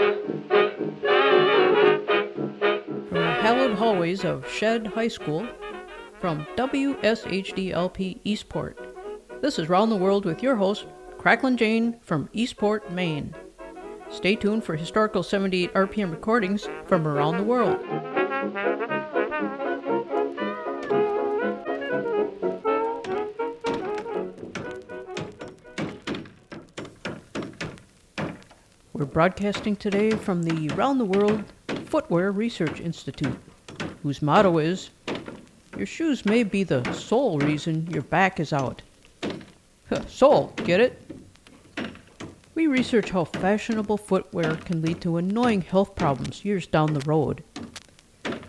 [0.00, 0.16] From
[3.10, 5.46] the hallowed hallways of Shead High School,
[6.18, 8.78] from WSHDLP Eastport,
[9.42, 10.86] this is Round the World with your host,
[11.18, 13.34] Cracklin Jane from Eastport, Maine.
[14.10, 17.78] Stay tuned for historical 78 RPM recordings from around the world.
[29.00, 31.42] We're broadcasting today from the Round the World
[31.86, 33.38] Footwear Research Institute,
[34.02, 34.90] whose motto is
[35.74, 38.82] Your shoes may be the sole reason your back is out.
[39.88, 41.00] Huh, Sole, get it?
[42.54, 47.42] We research how fashionable footwear can lead to annoying health problems years down the road.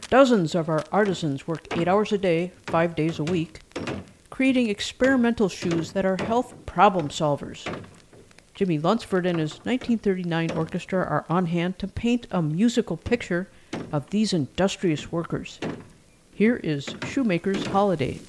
[0.10, 3.62] Dozens of our artisans work eight hours a day, five days a week,
[4.30, 7.66] creating experimental shoes that are health problem solvers.
[8.54, 13.48] Jimmie Lunceford and his 1939 orchestra are on hand to paint a musical picture
[13.92, 15.60] of these industrious workers.
[16.34, 18.20] Here is Shoemaker's Holiday.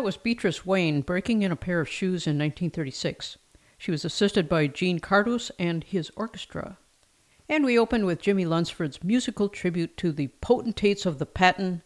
[0.00, 3.36] That was Beatrice Wayne breaking in a pair of shoes in 1936.
[3.76, 6.78] She was assisted by Gene Kardos and his orchestra.
[7.50, 11.82] And we opened with Jimmie Lunceford's musical tribute to the potentates of the patent,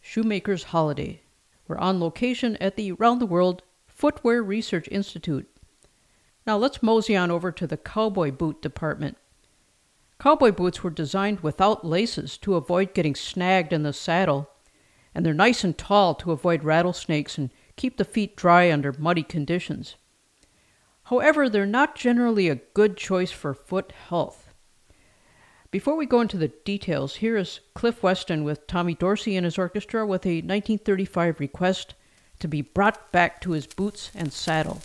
[0.00, 1.20] Shoemaker's Holiday.
[1.68, 5.46] We're on location at the Round the World Footwear Research Institute.
[6.46, 9.18] Now let's mosey on over to the cowboy boot department.
[10.18, 14.49] Cowboy boots were designed without laces to avoid getting snagged in the saddle,
[15.14, 19.22] and they're nice and tall to avoid rattlesnakes and keep the feet dry under muddy
[19.22, 19.96] conditions.
[21.04, 24.50] However, they're not generally a good choice for foot health.
[25.70, 29.58] Before we go into the details, here is Cliff Weston with Tommy Dorsey and his
[29.58, 31.94] orchestra with a 1935 request
[32.40, 34.82] to be brought back to his boots and saddle.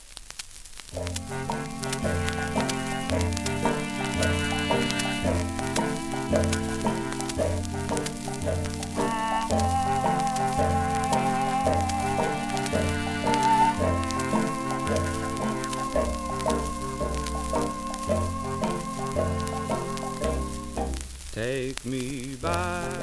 [21.36, 22.94] Take me back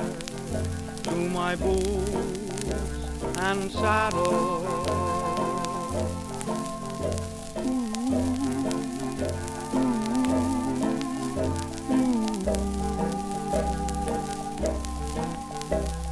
[1.03, 2.09] to my boots
[3.37, 4.63] and saddle.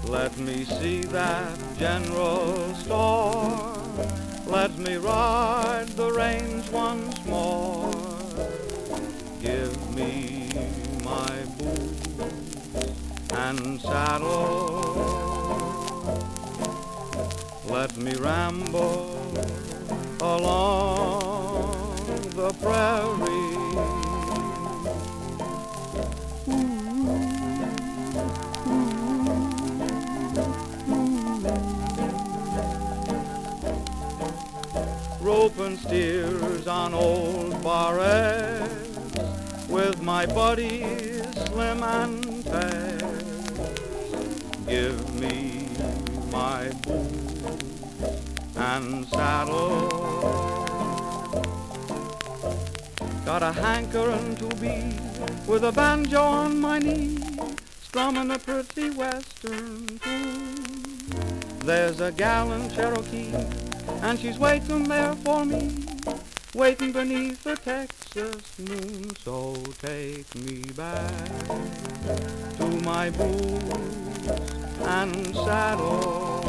[0.04, 3.82] Let me see that general store.
[4.46, 7.90] Let me ride the range once more.
[9.40, 10.50] Give me
[11.02, 11.44] my
[13.48, 14.36] and saddle.
[17.68, 19.16] Let me ramble
[20.20, 22.06] along
[22.40, 23.48] the prairie.
[35.20, 38.68] roping steers on old barres
[39.68, 42.39] with my buddies Slim and.
[44.70, 45.66] Give me
[46.30, 47.74] my boots
[48.54, 49.88] and saddle.
[53.24, 54.94] Got a hankering to be
[55.48, 57.18] with a banjo on my knee,
[57.82, 61.10] strumming a pretty western tune.
[61.64, 63.34] There's a gal in Cherokee
[64.02, 65.84] and she's waiting there for me,
[66.54, 69.16] waiting beneath the Texas moon.
[69.16, 71.28] So take me back
[72.58, 76.40] to my boots and saddle.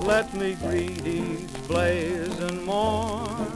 [0.00, 3.46] Let me greet each blazing morn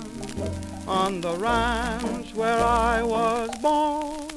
[0.89, 4.29] on the ranch where I was born.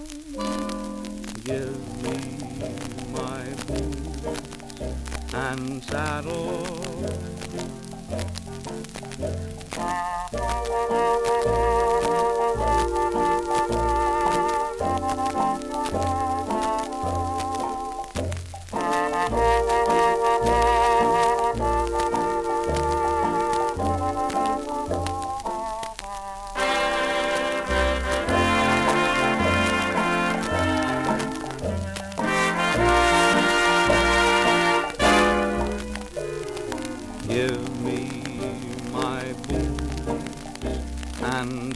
[1.44, 2.20] Give me
[3.12, 7.33] my boots and saddle.
[8.84, 9.24] Give
[41.44, 41.76] and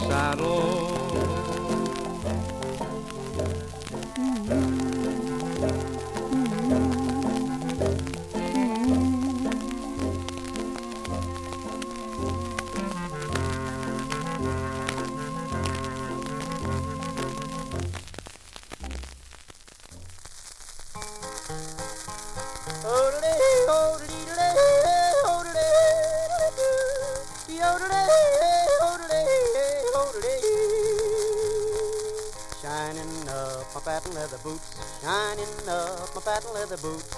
[33.77, 37.13] my patent leather boots, shining up my patent leather boots.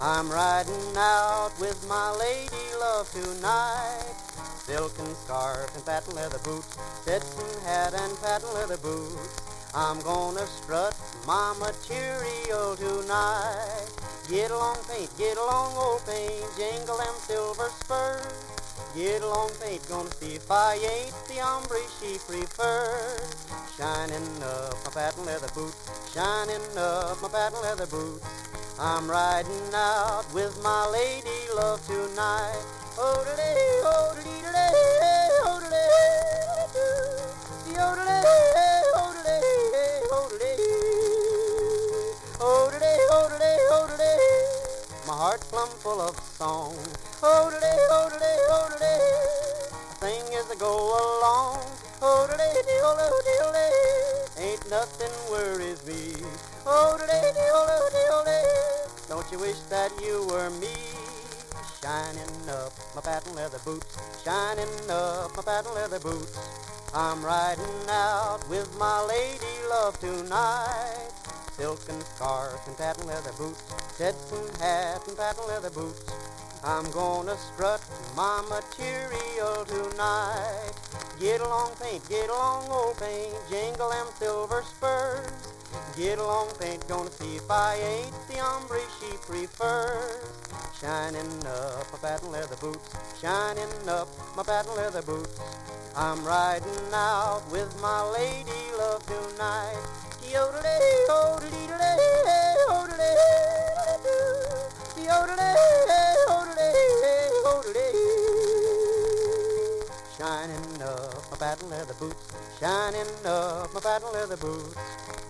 [0.00, 4.14] I'm riding out with my lady love tonight.
[4.56, 9.42] Silken scarf and patent leather boots, Stetson hat and patent leather boots.
[9.74, 10.94] I'm gonna strut
[11.26, 13.90] my material tonight.
[14.28, 18.55] Get along paint, get along old paint, jingle them silver spurs.
[18.96, 23.46] Get along paint, gonna see if I ain't the ombre she prefers.
[23.76, 25.76] Shining up my patent leather boots,
[26.14, 28.24] shining up my patent leather boots.
[28.78, 32.64] I'm riding out with my lady love tonight.
[32.96, 33.32] Oh, da
[33.84, 34.56] oh, da oh, da
[35.44, 35.86] oh, da
[37.66, 38.06] My heart
[38.94, 39.26] plumb full of
[41.92, 42.40] song.
[42.40, 44.35] Oh, today, oh, today,
[48.50, 48.98] oh, today.
[50.00, 51.60] Sing as I go along.
[52.26, 56.12] Today, oh, today, Ain't nothing worries me.
[56.12, 56.26] Today,
[56.66, 58.42] oh, today,
[59.08, 60.74] Don't you wish that you were me?
[61.80, 63.96] Shining up my patent leather boots.
[64.24, 66.65] Shining up my patent leather boots.
[66.94, 71.10] I'm riding out with my lady love tonight.
[71.52, 73.62] Silken scarf and patent leather boots.
[73.94, 76.04] Stetson hat and patent leather boots.
[76.64, 77.80] I'm gonna strut
[78.16, 80.72] my material tonight.
[81.20, 85.30] Get along paint, get along old paint, jingle them silver spurs.
[85.96, 90.22] Get along paint, gonna see if I ain't the ombre she prefers.
[90.80, 95.40] Shining up my patent leather boots, shining up my patent leather boots.
[95.96, 99.80] I'm riding out with my lady love tonight.
[100.20, 101.96] Yodelay, yodelay,
[102.68, 103.16] yodelay,
[104.96, 105.56] yodelay,
[106.28, 106.74] yodelay,
[107.44, 108.15] yodelay.
[110.18, 114.74] Shining up my patent leather boots, shining up my patent leather boots.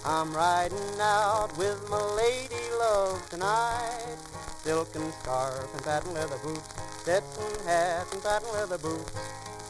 [0.04, 4.16] I'm riding out with my lady love tonight.
[4.62, 6.68] Silken scarf and patent leather boots,
[7.00, 9.12] Stetson hat and patent leather boots.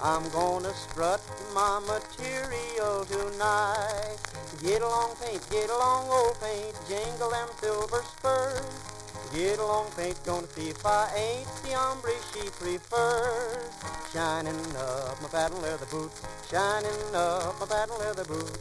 [0.02, 1.22] I'm gonna strut
[1.54, 4.18] my material tonight.
[4.62, 8.95] Get along paint, get along old paint, jingle them silver spurs.
[9.34, 13.72] Get along paint, gonna see if I ain't the ombre she prefers.
[14.12, 18.58] Shining up my patent leather boots, shining up my patent leather boots.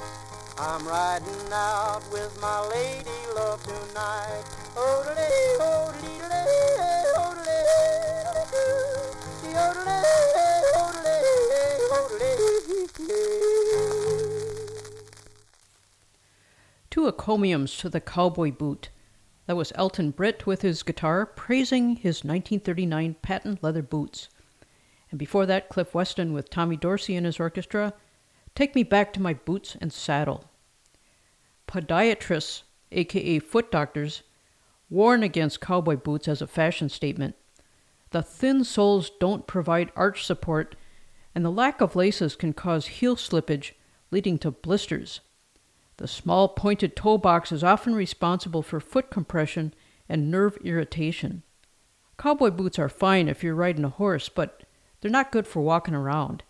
[0.58, 4.44] I'm riding out with my lady love tonight.
[4.78, 5.06] Oh,
[16.90, 18.90] Two encomiums to the cowboy boot.
[19.48, 24.30] That was Elton Britt with his guitar praising his 1939 patent leather boots.
[25.12, 27.94] And before that, Cliff Weston with Tommy Dorsey and his orchestra,
[28.56, 30.46] Take Me Back to My Boots and Saddle.
[31.68, 34.24] Podiatrists, aka foot doctors,
[34.90, 37.36] warn against cowboy boots as a fashion statement.
[38.12, 40.76] The thin soles don't provide arch support,
[41.36, 43.74] and the lack of laces can cause heel slippage,
[44.10, 45.20] leading to blisters.
[45.98, 49.74] The small pointed toe box is often responsible for foot compression
[50.10, 51.44] and nerve irritation.
[52.18, 54.64] Cowboy boots are fine if you're riding a horse, but
[55.02, 56.44] they're not good for walking around.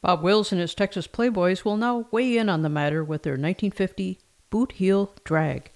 [0.00, 3.34] Bob Wills and his Texas Playboys will now weigh in on the matter with their
[3.34, 4.18] 1950
[4.50, 5.70] boot heel drag.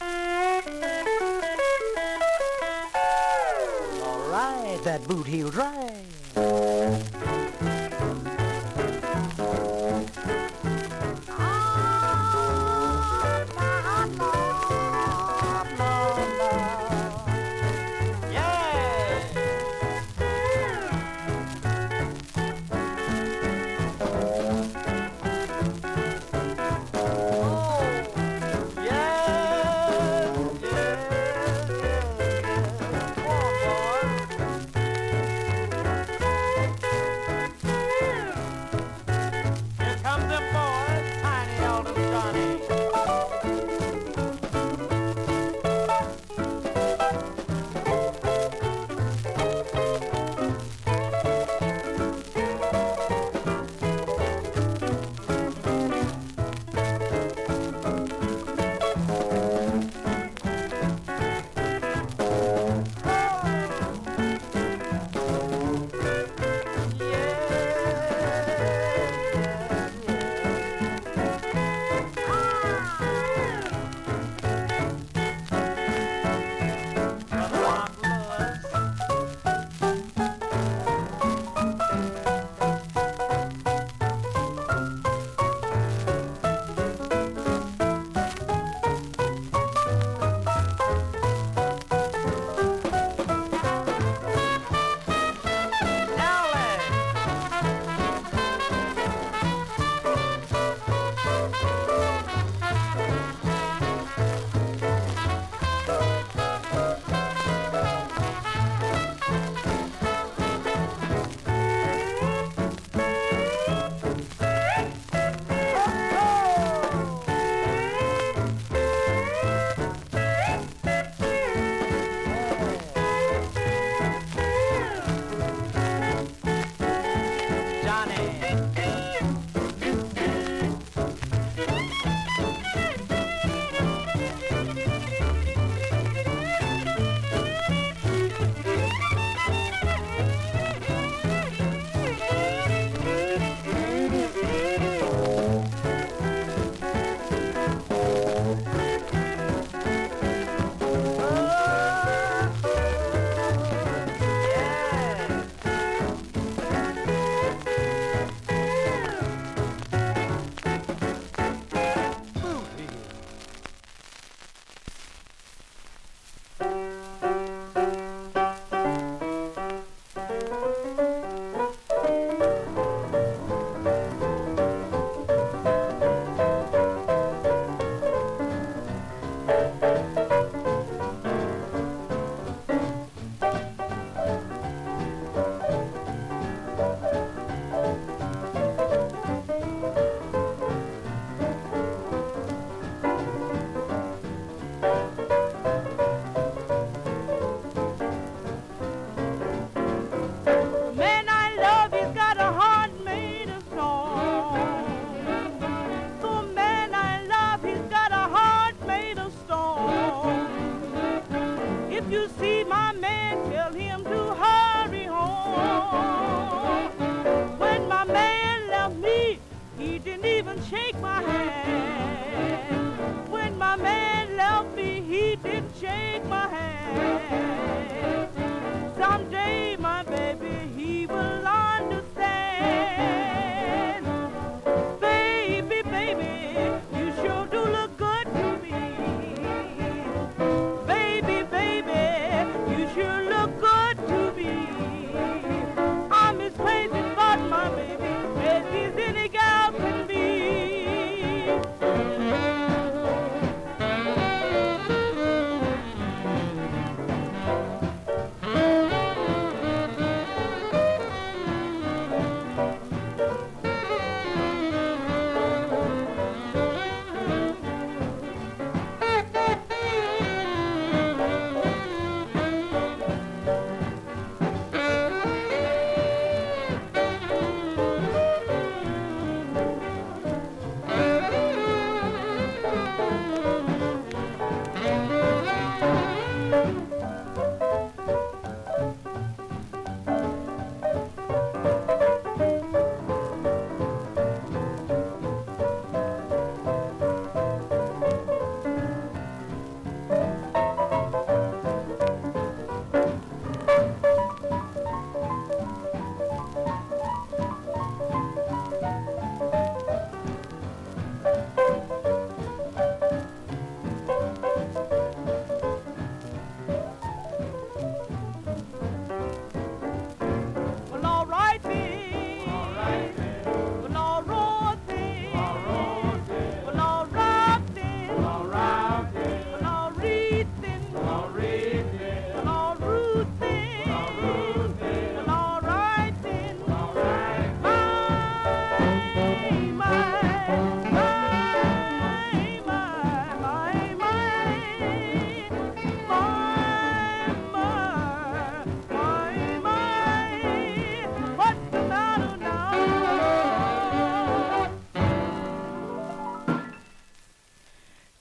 [0.00, 0.08] All
[4.28, 6.67] right, that boot heel drag.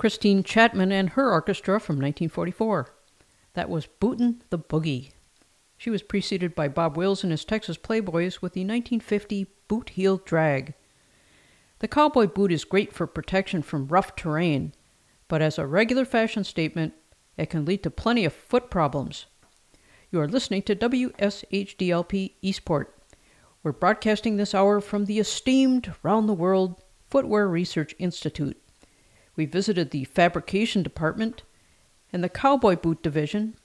[0.07, 2.95] Christine Chapman and her orchestra from 1944.
[3.55, 5.11] That was Bootin' the Boogie.
[5.75, 10.15] She was preceded by Bob Wills and his Texas Playboys with the 1950 Boot Heel
[10.15, 10.75] Drag.
[11.79, 14.73] The cowboy boot is great for protection from rough terrain,
[15.27, 16.93] but as a regular fashion statement,
[17.35, 19.25] it can lead to plenty of foot problems.
[20.09, 22.97] You are listening to WSHDLP Eastport.
[23.61, 28.57] We're broadcasting this hour from the esteemed Round the World Footwear Research Institute.
[29.37, 31.43] We visited the fabrication department
[32.11, 33.55] and the cowboy boot division.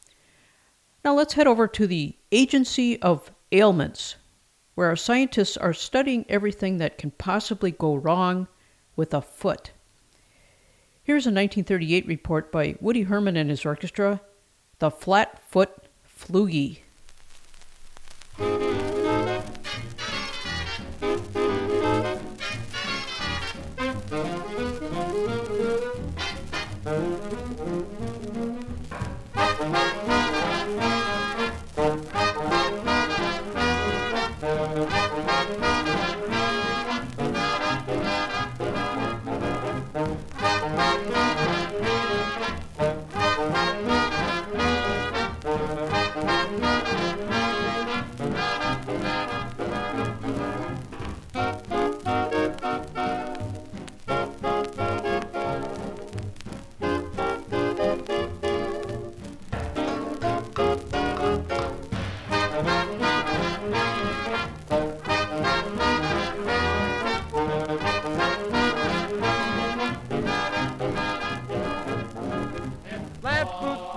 [1.05, 4.17] Now let's head over to the Agency of Ailments,
[4.75, 8.47] where our scientists are studying everything that can possibly go wrong
[8.95, 9.73] with a foot.
[11.03, 14.21] Here's a 1938 report by Woody Herman and his orchestra,
[14.79, 16.79] The Flat Foot Floogie.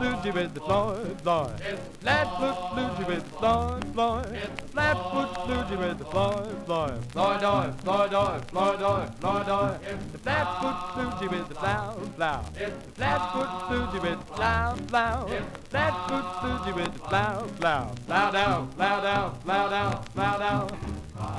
[0.05, 1.59] Flatfoot with the Floyd, Floyd.
[1.99, 4.49] Flatfoot floogie with the Floyd, Floyd.
[4.71, 7.05] Flatfoot floogie with the Floyd, Floyd.
[7.11, 9.77] Floyd, oy, Floyd, oy, Floyd, oy, Floyd, oy.
[10.11, 10.19] The
[11.31, 12.43] with the flower, flower.
[12.93, 15.43] Flatfoot floogie with the flower, flower.
[15.69, 17.95] Flatfoot floogie with the flower, flower.
[18.05, 20.69] Flower down, flower down, flower down, flower down.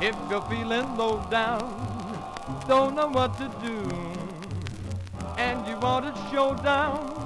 [0.02, 3.78] If you're feeling low down, don't know what to do,
[5.38, 7.25] and you want a showdown.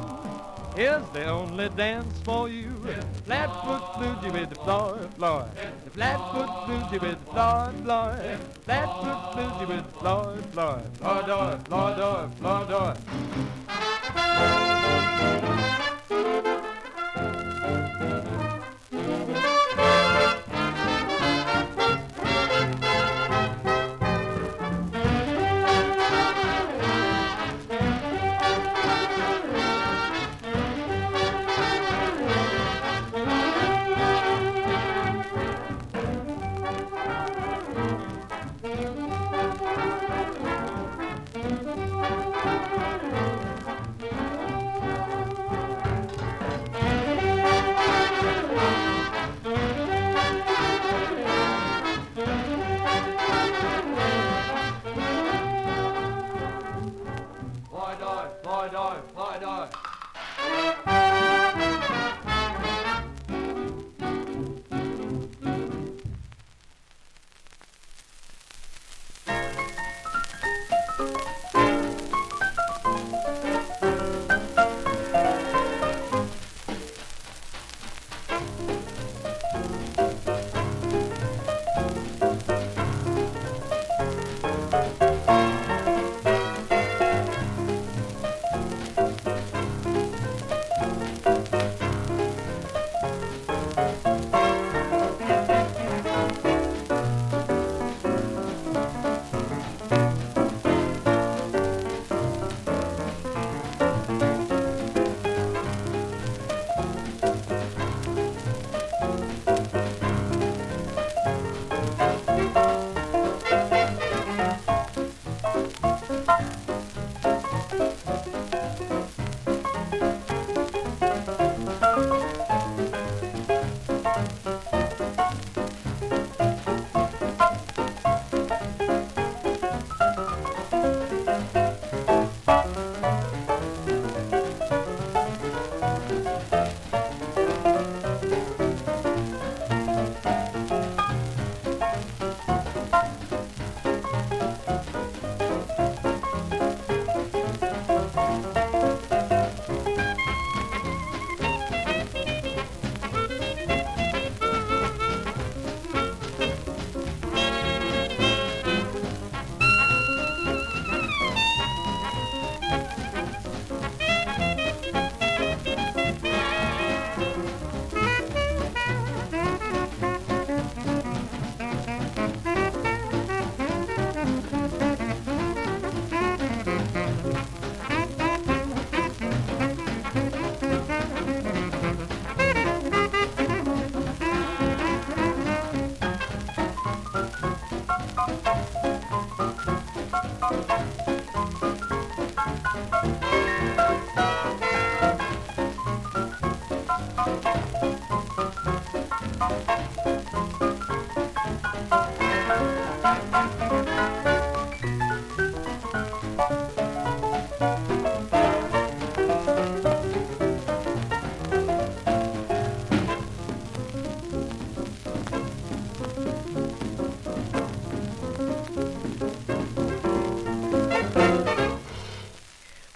[0.81, 2.73] Here's the only dance for you.
[3.27, 5.51] Flatfoot floogie with the Floyd, Floyd.
[5.85, 8.38] The Flatfoot floogie with the Floyd, Floyd.
[8.64, 10.97] Flatfoot floogie with the Floyd, Floyd.
[10.97, 12.97] Floyd, oy, Floyd, oy, Floyd, oy.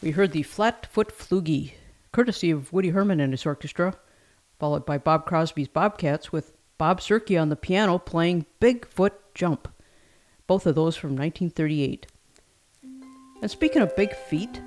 [0.05, 1.73] We heard the Flatfoot Floogie,
[2.13, 3.95] courtesy of Woody Herman and his orchestra,
[4.59, 9.69] followed by Bob Crosby's Bobcats with Bob Zurke on the piano playing Bigfoot Jump,
[10.47, 12.07] both of those from 1938.
[13.43, 14.61] And speaking of big feet,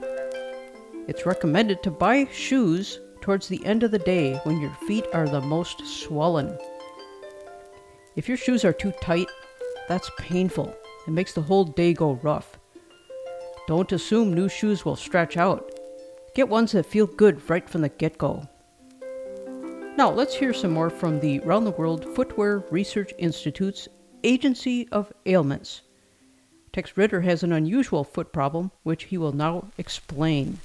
[1.08, 5.28] it's recommended to buy shoes towards the end of the day when your feet are
[5.28, 6.58] the most swollen.
[8.15, 9.28] If your shoes are too tight,
[9.88, 10.76] that's painful.
[11.08, 12.58] It makes the whole day go rough.
[13.67, 15.71] Don't assume new shoes will stretch out.
[16.36, 18.47] Get ones that feel good right from the get go.
[19.98, 23.88] Now, let's hear some more from the Round the World Footwear Research Institute's
[24.24, 25.82] Agency of Ailments.
[26.72, 30.60] Tex Ritter has an unusual foot problem, which he will now explain.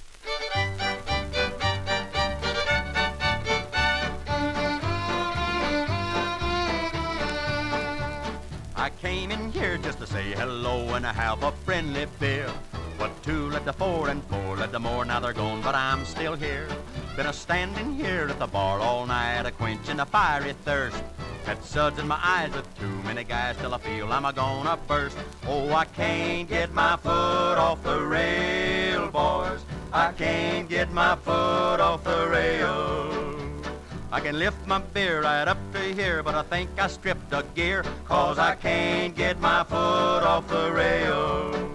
[8.76, 12.50] I came in here just to say hello and have a friendly beer.
[12.98, 16.04] But two led to four and four led to more, now they're gone, but I'm
[16.04, 16.68] still here.
[17.16, 21.04] Been a standing here at the bar all night, a quenching a fiery thirst.
[21.44, 24.78] Had suds in my eyes with too many guys till I feel I'm a gonna
[24.88, 25.18] burst.
[25.46, 29.60] Oh, I can't get my foot off the rail, boys.
[29.92, 33.12] I can't get my foot off the rail.
[34.10, 37.44] I can lift my beer right up to here, but I think I stripped a
[37.54, 41.71] gear, cause I can't get my foot off the rail.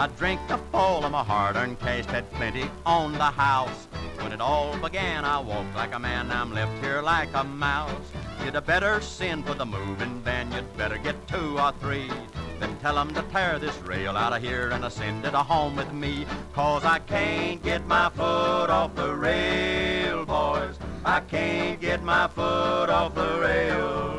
[0.00, 3.86] I drank the full of my hard-earned cash, had plenty on the house.
[4.20, 8.10] When it all began, I walked like a man, I'm left here like a mouse.
[8.42, 12.10] You'd a better send for the moving van, you'd better get two or three.
[12.58, 15.92] Then tell 'em to tear this rail out of here and send it home with
[15.92, 16.24] me.
[16.54, 20.78] Cause I can't get my foot off the rail, boys.
[21.04, 24.09] I can't get my foot off the rail.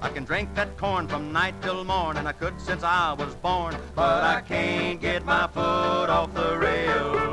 [0.00, 3.34] I can drink that corn from night till morn, and I could since I was
[3.36, 7.27] born, but I can't get my foot off the rail.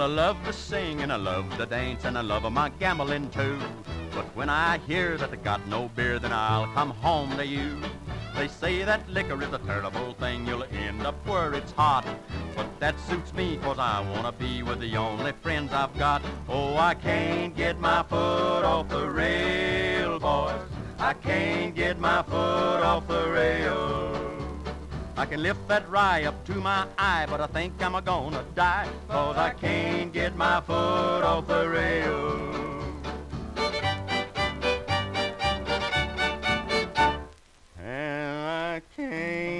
[0.00, 3.28] Well, I love to sing and I love to dance and I love my gambling
[3.28, 3.58] too.
[4.14, 7.76] But when I hear that I got no beer, then I'll come home to you.
[8.34, 12.06] They say that liquor is a terrible thing, you'll end up where it's hot.
[12.56, 16.22] But that suits me, cause I wanna be with the only friends I've got.
[16.48, 20.62] Oh, I can't get my foot off the rail, boys.
[20.98, 24.09] I can't get my foot off the rail.
[25.20, 28.42] I can lift that rye up to my eye, but I think I'm a gonna
[28.54, 32.40] die, cause I can't get my foot off the rail.
[37.78, 39.59] And I can't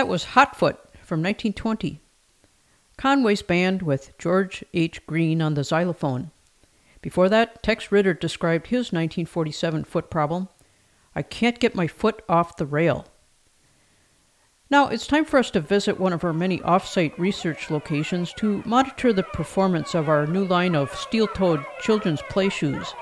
[0.00, 2.00] That was Hotfoot from 1920.
[2.96, 5.04] Conway's band with George H.
[5.04, 6.30] Green on the xylophone.
[7.02, 10.48] Before that, Tex Ritter described his 1947 foot problem
[11.14, 13.08] I can't get my foot off the rail.
[14.70, 18.32] Now, it's time for us to visit one of our many off site research locations
[18.38, 22.94] to monitor the performance of our new line of steel toed children's play shoes.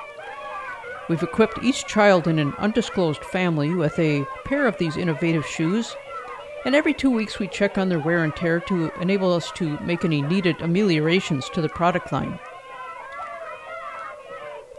[1.08, 5.94] We've equipped each child in an undisclosed family with a pair of these innovative shoes,
[6.64, 9.78] and every two weeks we check on their wear and tear to enable us to
[9.80, 12.38] make any needed ameliorations to the product line.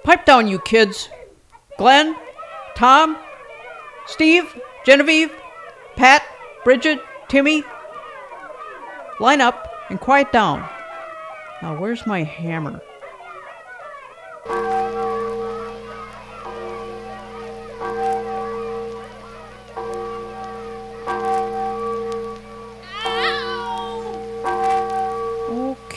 [0.04, 1.10] Pipe down, you kids!
[1.78, 2.16] Glenn,
[2.76, 3.18] Tom,
[4.06, 5.32] Steve, Genevieve,
[5.96, 6.24] Pat,
[6.64, 7.64] Bridget, Timmy,
[9.20, 10.68] line up and quiet down.
[11.62, 12.82] Now, where's my hammer?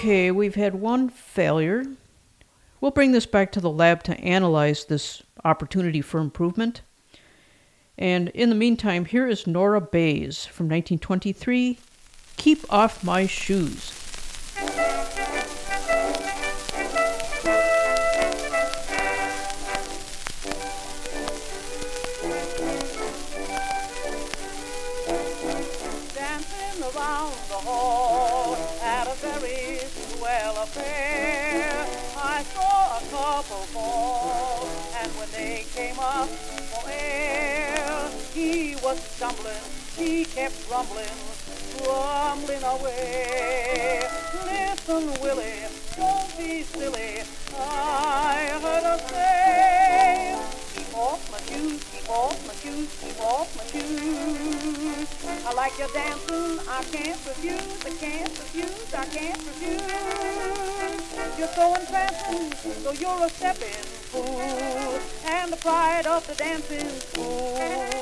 [0.02, 1.84] Okay, we've had one failure.
[2.80, 6.82] We'll bring this back to the lab to analyze this opportunity for improvement.
[7.96, 11.78] And in the meantime, here is Nora Bayes from 1923
[12.36, 14.01] Keep Off My Shoes.
[40.42, 41.18] Kept rumbling,
[41.86, 44.02] rumbling away.
[44.44, 45.62] Listen, Willie,
[45.96, 47.22] don't be silly.
[47.56, 50.36] I heard her say,
[50.74, 55.06] keep off my shoes, keep off my shoes, keep off my shoes.
[55.46, 59.82] I like your dancing, I can't refuse, I can't refuse, I can't refuse.
[61.38, 68.01] You're so entrancing, so you're a stepping fool, and the pride of the dancing school.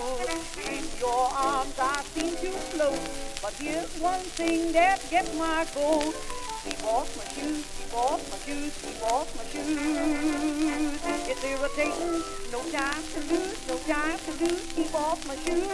[1.01, 3.01] Your arms I seem to float,
[3.41, 6.15] but here's one thing that gets my goat.
[6.63, 11.01] Keep off my shoes, keep off my shoes, keep off my shoes.
[11.25, 12.21] It's irritating,
[12.53, 15.65] no time to lose, no time to lose, keep off my shoes.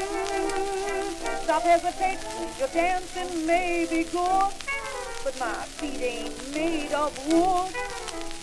[1.43, 4.53] Stop hesitating, your dancing may be good,
[5.25, 7.75] but my feet ain't made of wood.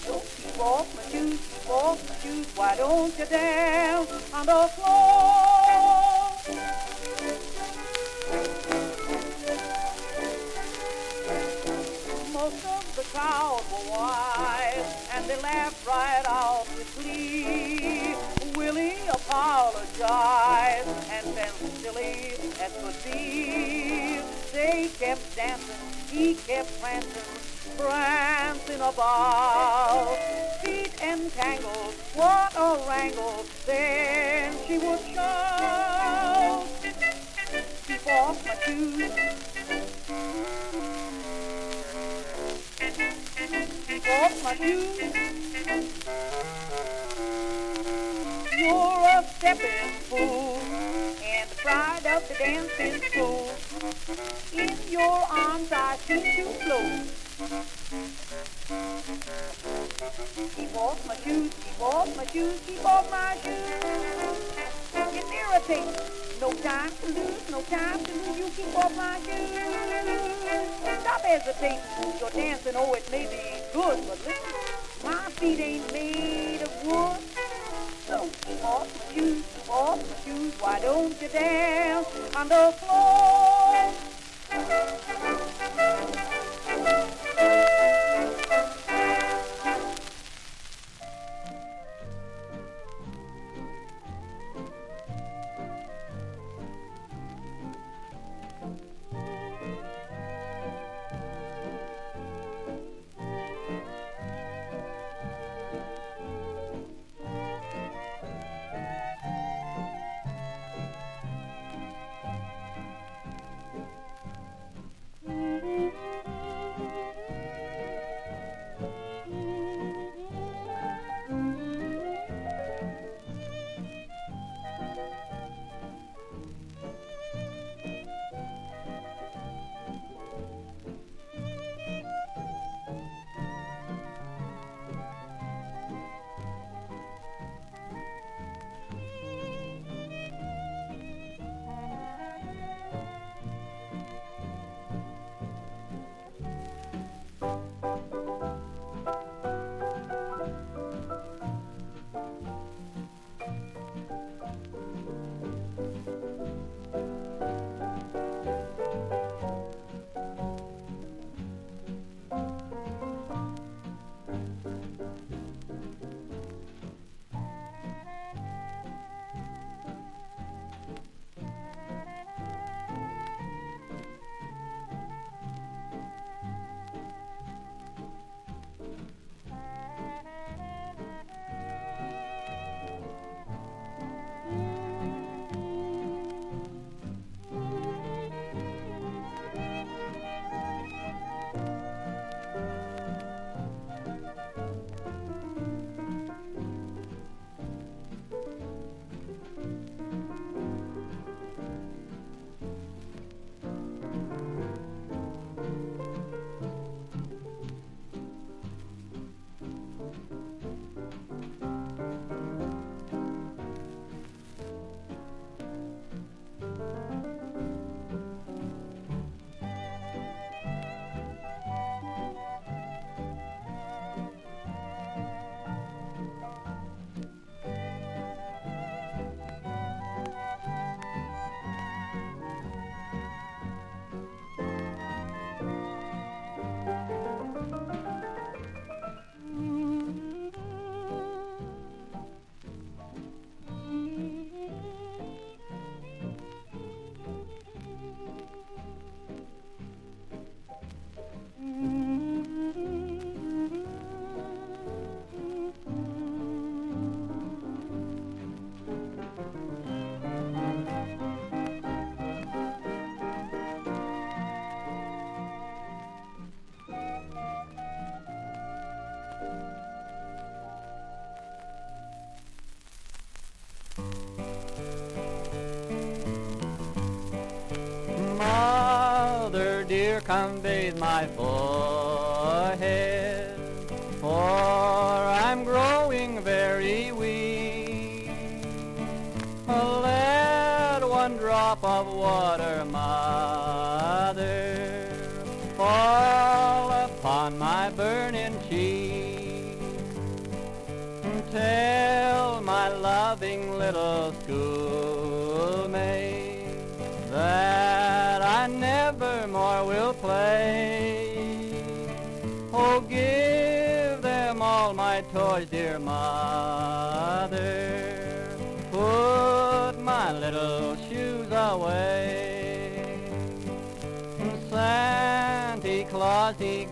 [0.03, 4.67] So keep off my shoes, keep off my shoes, why don't you dance on the
[4.75, 5.52] floor?
[15.15, 18.15] And they laughed right out with glee.
[18.55, 24.19] Willie apologized and then silly as could be.
[24.51, 25.75] They kept dancing,
[26.09, 30.17] he kept prancing, prancing about.
[30.63, 36.65] Feet entangled, what a wrangle, then she would shout.
[37.87, 40.62] Keep off my shoes.
[44.13, 44.99] Off my shoes.
[48.55, 50.59] You're a stepping fool
[51.23, 53.49] and the pride of the dancing school.
[54.53, 57.23] In your arms I seem to float.
[60.55, 63.71] Keep off my shoes, keep off my shoes, keep off my shoes.
[64.95, 66.22] It's irritating.
[66.43, 68.37] No time to lose, no time to lose.
[68.37, 69.17] You keep off my.
[70.99, 71.79] Stop hesitating.
[72.19, 74.33] Your dancing, oh, it may be good, but listen,
[75.05, 77.17] my feet ain't made of wood.
[78.07, 80.53] So keep off my shoes, off my shoes.
[80.59, 83.93] Why don't you dance on the floor?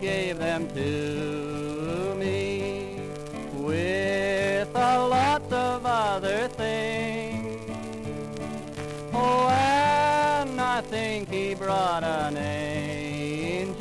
[0.02, 2.96] Gave them to me
[3.54, 7.62] with a lot of other things.
[9.14, 13.76] Oh, and I think he brought an angel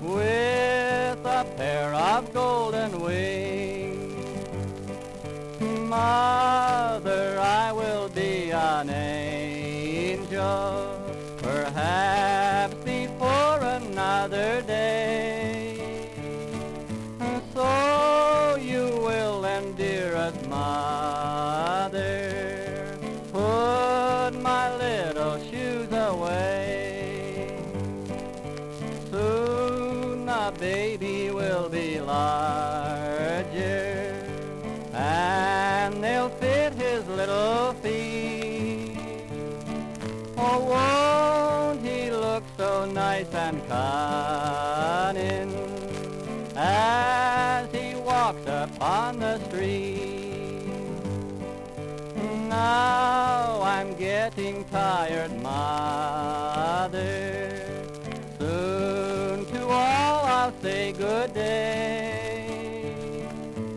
[0.00, 4.14] with a pair of golden wings.
[5.60, 10.44] Mother, I will be an angel,
[11.38, 14.73] perhaps before another day.
[43.44, 45.52] And cunning
[46.56, 50.64] as he walks upon the street?
[52.48, 57.02] Now I'm getting tired, mother.
[58.38, 62.46] Soon to all I'll say good day.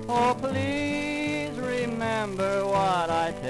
[0.07, 3.47] Oh, please remember what I tell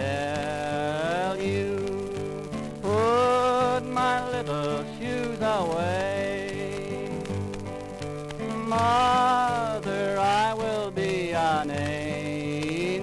[8.87, 13.01] Mother, I will be an angel,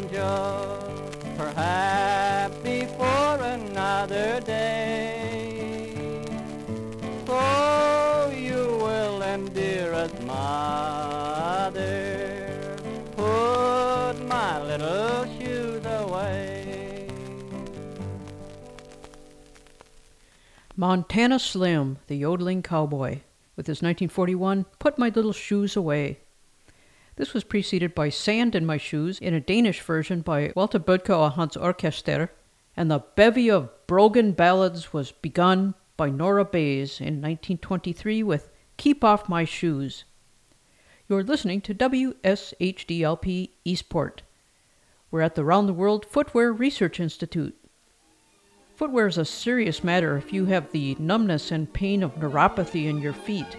[1.36, 6.22] perhaps before another day.
[7.26, 11.86] So you will, and dearest mother,
[13.14, 17.08] put my little shoes away.
[20.76, 23.20] Montana Slim, the yodeling cowboy,
[23.56, 26.20] with his 1941 Put My Little Shoes Away.
[27.16, 31.14] This was preceded by Sand in My Shoes in a Danish version by Walter Bødker
[31.14, 32.28] og Hans Orkester,
[32.76, 39.04] and the bevy of Brogan ballads was begun by Nora Bayes in 1923 with Keep
[39.04, 40.04] Off My Shoes.
[41.08, 44.22] You're listening to WSHDLP Eastport.
[45.10, 47.54] We're at the Round the World Footwear Research Institute.
[48.76, 52.98] Footwear is a serious matter if you have the numbness and pain of neuropathy in
[52.98, 53.56] your feet.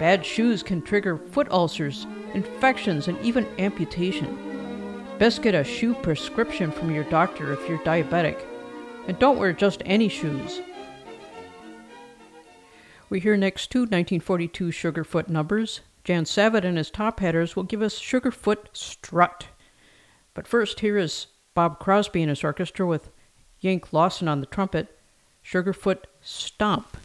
[0.00, 4.36] Bad shoes can trigger foot ulcers, infections, and even amputation.
[5.20, 8.44] Best get a shoe prescription from your doctor if you're diabetic.
[9.06, 10.60] And don't wear just any shoes.
[13.08, 15.82] We hear next two 1942 Sugarfoot numbers.
[16.02, 19.46] Jan Savitt and his Top Hatters will give us Sugarfoot Strut.
[20.34, 23.10] But first, here is Bob Crosby and his orchestra with
[23.66, 24.96] Yank Lawson on the trumpet,
[25.44, 26.96] Sugarfoot Stomp.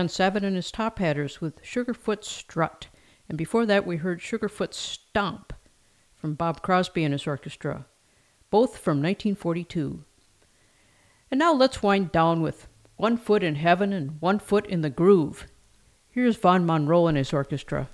[0.00, 2.86] Jan Savitt and his Top Hatters with Sugarfoot Strut.
[3.28, 5.52] And before that, we heard Sugarfoot Stomp
[6.16, 7.84] from Bob Crosby and his orchestra,
[8.48, 10.02] both from 1942.
[11.30, 14.88] And now let's wind down with One Foot in Heaven and One Foot in the
[14.88, 15.46] Groove.
[16.08, 17.90] Here's Vaughn Monroe and his orchestra.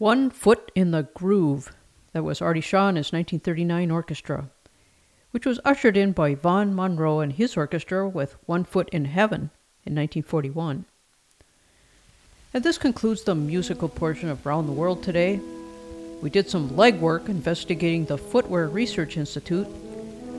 [0.00, 1.74] One Foot in the Groove,
[2.14, 4.48] that was Artie Shaw and his 1939 orchestra,
[5.30, 9.50] which was ushered in by Vaughn Monroe and his orchestra with One Foot in Heaven
[9.84, 10.86] in 1941.
[12.54, 15.38] And this concludes the musical portion of Round the World today.
[16.22, 19.66] We did some legwork investigating the Footwear Research Institute,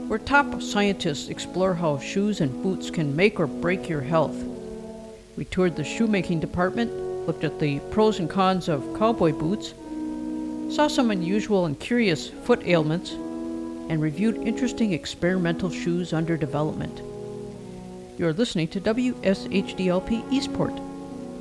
[0.07, 4.43] where top scientists explore how shoes and boots can make or break your health.
[5.37, 9.73] We toured the shoemaking department, looked at the pros and cons of cowboy boots,
[10.73, 13.11] saw some unusual and curious foot ailments,
[13.89, 17.01] and reviewed interesting experimental shoes under development.
[18.17, 20.73] You're listening to WSHDLP Eastport.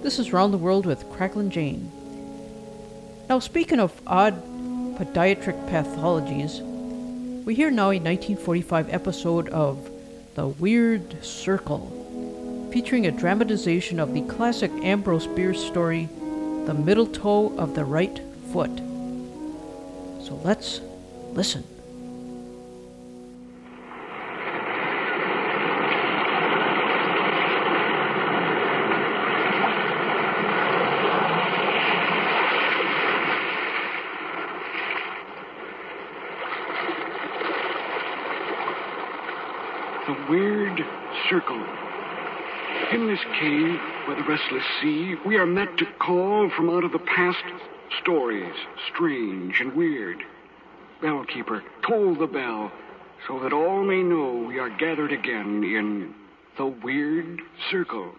[0.02, 1.90] This is Round the World with Cracklin' Jane.
[3.28, 4.42] Now, speaking of odd
[4.96, 6.60] podiatric pathologies,
[7.44, 9.90] we hear now a 1945 episode of
[10.34, 11.99] The Weird Circle,
[12.70, 16.08] featuring a dramatization of the classic Ambrose Bierce story,
[16.66, 18.20] The Middle Toe of the Right
[18.52, 18.70] Foot.
[20.24, 20.80] So let's
[21.32, 21.64] listen.
[40.06, 40.84] The weird
[41.28, 41.59] circle.
[42.92, 43.78] In this cave
[44.08, 47.44] by the restless sea, we are met to call from out of the past
[48.02, 48.52] stories,
[48.92, 50.18] strange and weird.
[51.00, 52.72] Bellkeeper, toll the bell,
[53.28, 56.14] so that all may know we are gathered again in
[56.58, 58.12] the weird circle.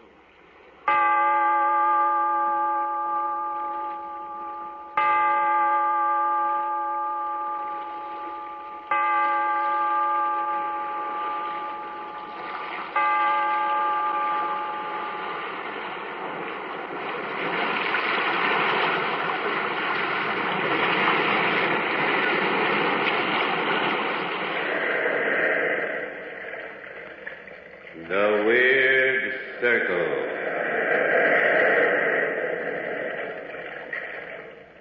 [28.10, 29.24] The Weird
[29.62, 30.08] Circle.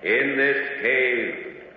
[0.03, 1.35] In this cave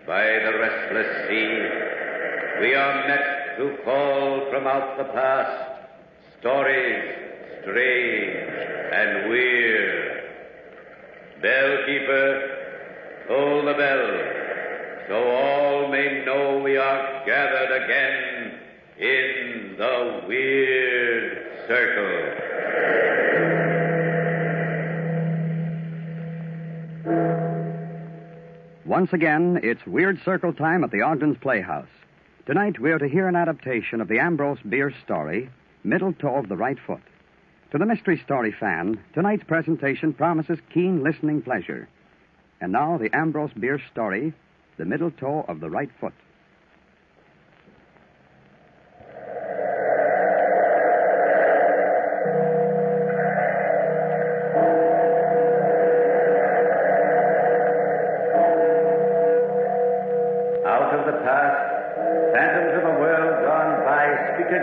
[0.07, 5.91] by the restless sea, we are met to call from out the past
[6.39, 7.03] stories
[7.61, 8.37] strange
[8.93, 10.23] and weird.
[11.43, 14.07] Bellkeeper, toll the bell,
[15.07, 18.59] so all may know we are gathered again
[18.97, 22.19] in the weird circle.
[28.85, 31.87] Once again, it's Weird Circle time at the Ogden's Playhouse.
[32.45, 35.49] Tonight, we are to hear an adaptation of the Ambrose Bierce story,
[35.83, 37.01] Middle Toe of the Right Foot.
[37.71, 41.87] To the mystery story fan, tonight's presentation promises keen listening pleasure.
[42.59, 44.33] And now, the Ambrose Bierce story,
[44.77, 46.13] The Middle Toe of the Right Foot.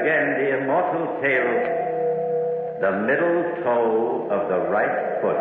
[0.00, 1.60] Again the immortal tale,
[2.80, 5.36] the middle toe of the right foot.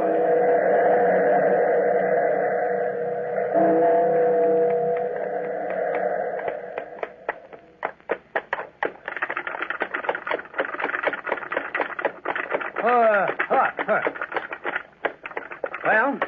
[12.83, 14.01] Uh, huh, huh.
[15.85, 16.19] Well,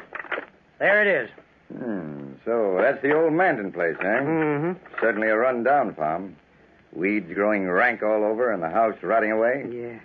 [0.78, 1.30] there it is.
[1.76, 4.04] Hmm, so that's the old Manton place, eh?
[4.04, 4.72] Mm-hmm.
[5.00, 6.36] Certainly a run-down farm.
[7.02, 9.64] Weeds growing rank all over and the house rotting away.
[9.66, 9.98] Yeah.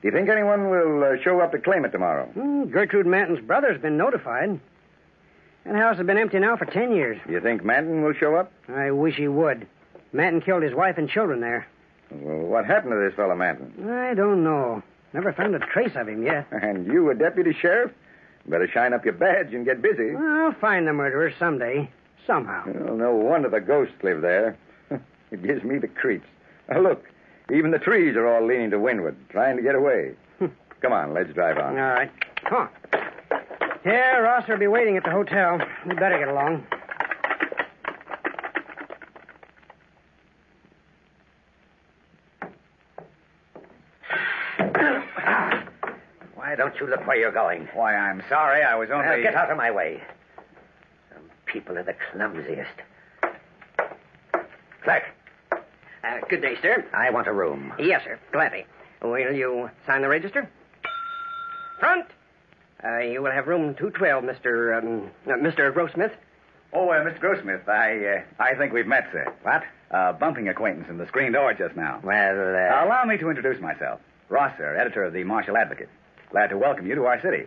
[0.00, 2.30] Do you think anyone will uh, show up to claim it tomorrow?
[2.36, 4.60] Mm, Gertrude Manton's brother's been notified.
[5.64, 7.18] That house has been empty now for ten years.
[7.28, 8.52] You think Manton will show up?
[8.68, 9.66] I wish he would.
[10.12, 11.66] Manton killed his wife and children there.
[12.12, 13.90] Well, what happened to this fellow Manton?
[13.90, 14.84] I don't know.
[15.12, 16.46] Never found a trace of him yet.
[16.52, 17.90] And you a deputy sheriff?
[18.46, 20.14] Better shine up your badge and get busy.
[20.14, 21.90] I'll find the murderer someday.
[22.24, 22.62] Somehow.
[22.72, 24.56] Well, no wonder the ghosts live there.
[25.32, 26.28] it gives me the creeps.
[26.68, 27.04] Now, look,
[27.52, 30.14] even the trees are all leaning to windward, trying to get away.
[30.80, 31.78] Come on, let's drive on.
[31.78, 32.10] All right.
[32.44, 32.68] Come on.
[33.84, 35.60] Yeah, Ross will be waiting at the hotel.
[35.86, 36.66] We better get along.
[46.34, 47.68] Why don't you look where you're going?
[47.74, 48.62] Why, I'm sorry.
[48.62, 49.04] I was only.
[49.06, 50.02] Now, get out of my way.
[51.12, 52.66] Some people are the clumsiest.
[54.82, 55.02] Clerk,
[56.06, 56.86] Uh, good day, sir.
[56.94, 57.72] I want a room.
[57.78, 58.18] Yes, sir.
[58.32, 58.66] Gladly.
[59.02, 60.48] Will you sign the register?
[61.80, 62.06] Front!
[62.84, 64.78] Uh, you will have room 212, Mr.
[64.78, 65.72] Um, uh, Mr.
[65.72, 66.12] Grossmith.
[66.72, 67.18] Oh, uh, Mr.
[67.18, 69.32] Grossmith, I uh, I think we've met, sir.
[69.42, 69.62] What?
[69.90, 72.00] Uh, bumping acquaintance in the screen door just now.
[72.02, 72.84] Well, uh...
[72.84, 74.00] Allow me to introduce myself.
[74.28, 75.88] Ross, sir, editor of the Marshall Advocate.
[76.30, 77.44] Glad to welcome you to our city.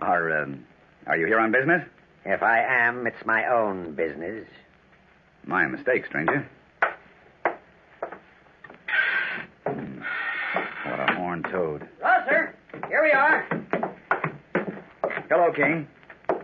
[0.00, 0.64] Are, um,
[1.06, 1.84] are you here on business?
[2.24, 4.46] If I am, it's my own business.
[5.44, 6.48] My mistake, stranger.
[9.66, 10.00] Hmm.
[10.84, 11.88] What a horned toad.
[12.00, 12.54] Rosser,
[12.88, 13.46] here we are.
[15.54, 15.88] Hello, King.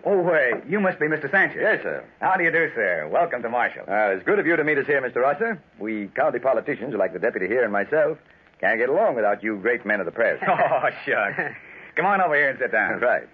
[0.04, 1.30] Oh, uh, you must be Mr.
[1.30, 1.60] Sancher.
[1.60, 2.04] Yes, sir.
[2.20, 3.08] How do you do, sir?
[3.08, 3.84] Welcome to Marshall.
[3.86, 5.22] Uh, it's good of you to meet us here, Mr.
[5.22, 5.62] Rosser.
[5.78, 8.18] We county politicians, like the deputy here and myself,
[8.60, 10.42] can't get along without you great men of the press.
[10.48, 11.54] oh, shucks.
[11.94, 12.98] Come on over here and sit down.
[12.98, 13.28] That's right.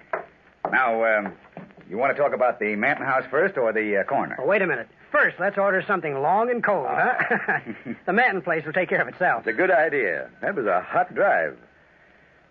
[0.70, 1.33] Now, um,
[1.89, 4.37] you want to talk about the Manton House first or the uh, coroner?
[4.39, 4.89] Oh, wait a minute.
[5.11, 7.61] First, let's order something long and cold, huh?
[8.07, 9.47] the Manton place will take care of itself.
[9.47, 10.29] It's a good idea.
[10.43, 11.57] That was a hot drive.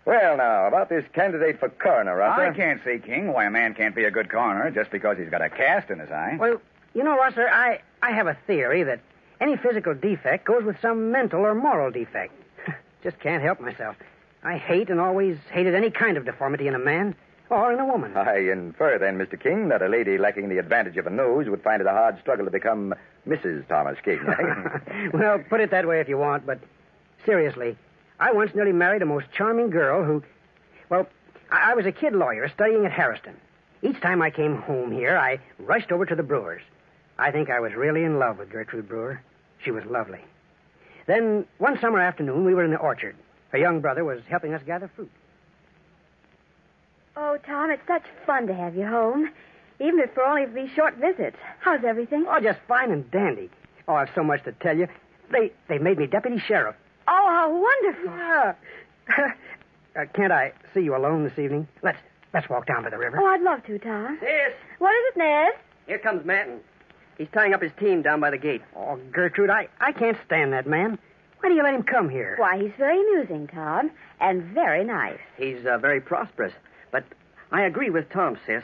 [0.04, 2.42] Well, now, about this candidate for coroner, Rosser.
[2.42, 5.28] I can't see, King, why a man can't be a good coroner just because he's
[5.28, 6.36] got a cast in his eye.
[6.38, 6.60] Well,
[6.94, 9.00] you know, Rosser, I, I have a theory that
[9.40, 12.32] any physical defect goes with some mental or moral defect.
[13.02, 13.96] just can't help myself.
[14.42, 17.14] I hate and always hated any kind of deformity in a man
[17.48, 18.16] or in a woman.
[18.16, 19.40] I infer then, Mr.
[19.40, 22.18] King, that a lady lacking the advantage of a nose would find it a hard
[22.20, 22.94] struggle to become
[23.28, 23.68] Mrs.
[23.68, 24.20] Thomas King.
[25.12, 26.58] well, put it that way if you want, but
[27.24, 27.76] seriously,
[28.22, 30.22] I once nearly married a most charming girl who,
[30.88, 31.08] well,
[31.50, 33.34] I, I was a kid lawyer studying at Harrison.
[33.82, 36.62] Each time I came home here, I rushed over to the Brewers.
[37.18, 39.20] I think I was really in love with Gertrude Brewer.
[39.64, 40.20] She was lovely.
[41.08, 43.16] Then, one summer afternoon, we were in the orchard.
[43.50, 45.10] Her young brother was helping us gather fruit.
[47.16, 49.30] Oh, Tom, it's such fun to have you home,
[49.80, 51.36] even if for only these short visits.
[51.58, 52.26] How's everything?
[52.28, 53.50] Oh, just fine and dandy.
[53.88, 54.86] Oh, I've so much to tell you.
[55.32, 56.76] They they made me deputy sheriff.
[57.08, 58.12] Oh, how wonderful!
[58.16, 59.32] Yeah.
[59.96, 61.68] uh, can't I see you alone this evening?
[61.82, 61.98] Let's
[62.32, 63.18] let's walk down by the river.
[63.20, 64.18] Oh, I'd love to, Tom.
[64.22, 64.52] Yes.
[64.78, 65.52] What is it, Ned?
[65.86, 66.60] Here comes Manton.
[67.18, 68.62] He's tying up his team down by the gate.
[68.74, 70.98] Oh, Gertrude, I, I can't stand that man.
[71.40, 72.36] Why do you let him come here?
[72.38, 73.90] Why, he's very amusing, Tom,
[74.20, 75.18] and very nice.
[75.36, 76.52] He's uh, very prosperous.
[76.90, 77.04] But
[77.50, 78.62] I agree with Tom, sis.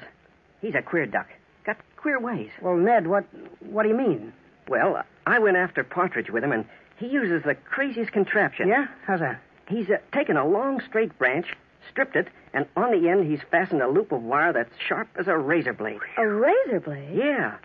[0.61, 1.26] He's a queer duck.
[1.64, 2.51] Got queer ways.
[2.62, 3.24] Well, Ned, what
[3.61, 4.32] what do you mean?
[4.68, 6.64] Well, I went after Partridge with him, and
[6.99, 8.69] he uses the craziest contraption.
[8.69, 8.87] Yeah?
[9.07, 9.41] How's that?
[9.69, 11.47] He's uh, taken a long straight branch,
[11.91, 15.29] stripped it, and on the end he's fastened a loop of wire that's sharp as
[15.29, 16.01] a razor blade.
[16.17, 17.15] A razor blade?
[17.15, 17.57] Yeah.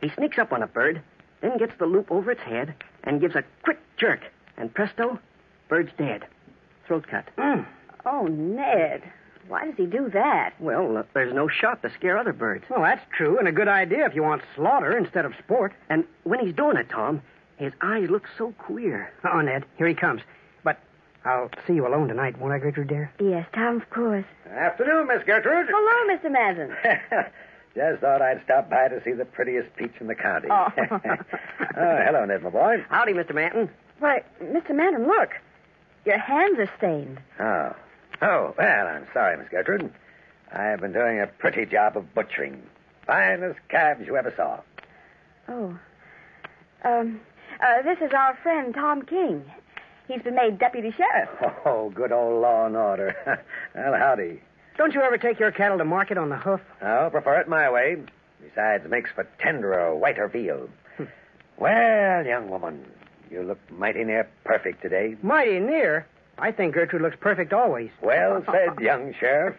[0.00, 1.00] He sneaks up on a bird,
[1.40, 2.74] then gets the loop over its head,
[3.04, 4.20] and gives a quick jerk,
[4.56, 5.18] and presto,
[5.68, 6.24] bird's dead.
[6.86, 7.24] Throat cut.
[7.38, 7.66] Mm.
[8.04, 9.02] Oh, Ned.
[9.48, 10.54] Why does he do that?
[10.60, 12.64] Well, uh, there's no shot to scare other birds.
[12.70, 15.72] Well, that's true, and a good idea if you want slaughter instead of sport.
[15.88, 17.22] And when he's doing it, Tom,
[17.62, 19.12] his eyes look so queer.
[19.24, 20.22] Oh, Ned, here he comes.
[20.64, 20.78] But
[21.24, 23.12] I'll see you alone tonight, won't I, Gertrude, dear?
[23.20, 24.24] Yes, Tom, of course.
[24.50, 25.68] Afternoon, Miss Gertrude.
[25.70, 26.30] Hello, Mr.
[26.30, 26.74] Manton.
[27.74, 30.48] Just thought I'd stop by to see the prettiest peach in the county.
[30.50, 30.66] Oh.
[30.76, 32.84] oh, hello, Ned, my boy.
[32.90, 33.34] Howdy, Mr.
[33.34, 33.70] Manton.
[33.98, 34.74] Why, Mr.
[34.74, 35.30] Manton, look.
[36.04, 37.18] Your hands are stained.
[37.38, 37.74] Oh.
[38.20, 39.92] Oh, well, I'm sorry, Miss Gertrude.
[40.52, 42.62] I've been doing a pretty job of butchering.
[43.06, 44.60] Finest calves you ever saw.
[45.48, 45.78] Oh.
[46.84, 47.20] Um,
[47.62, 49.44] uh, this is our friend, Tom King.
[50.08, 51.28] He's been made deputy sheriff.
[51.64, 53.14] Oh, good old law and order.
[53.74, 54.40] well, howdy.
[54.76, 56.60] Don't you ever take your cattle to market on the hoof?
[56.80, 57.96] Oh, prefer it my way.
[58.42, 60.68] Besides, makes for tenderer, whiter veal.
[61.56, 62.84] well, young woman,
[63.30, 65.16] you look mighty near perfect today.
[65.22, 66.06] Mighty near.
[66.38, 67.90] I think Gertrude looks perfect always.
[68.02, 69.54] Well said, young sheriff.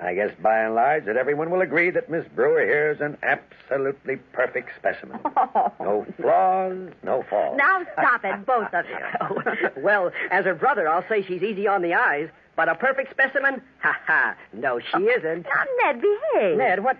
[0.00, 3.16] I guess by and large that everyone will agree that Miss Brewer here is an
[3.22, 5.18] absolutely perfect specimen.
[5.80, 7.56] No flaws, no faults.
[7.56, 9.72] Now stop it, both of you.
[9.82, 13.62] well, as her brother, I'll say she's easy on the eyes, but a perfect specimen?
[13.82, 14.36] Ha ha.
[14.52, 15.44] No, she isn't.
[15.46, 16.58] Now, Ned, behave.
[16.58, 16.96] Ned, what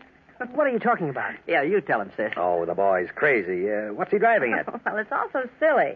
[0.52, 1.34] what are you talking about?
[1.46, 2.32] Yeah, you tell him, sis.
[2.36, 3.70] Oh, the boy's crazy.
[3.70, 4.66] Uh, what's he driving at?
[4.84, 5.94] well, it's also silly.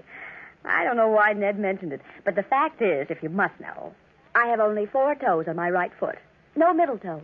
[0.65, 3.95] I don't know why Ned mentioned it, but the fact is, if you must know,
[4.35, 6.19] I have only four toes on my right foot.
[6.57, 7.23] No middle toe.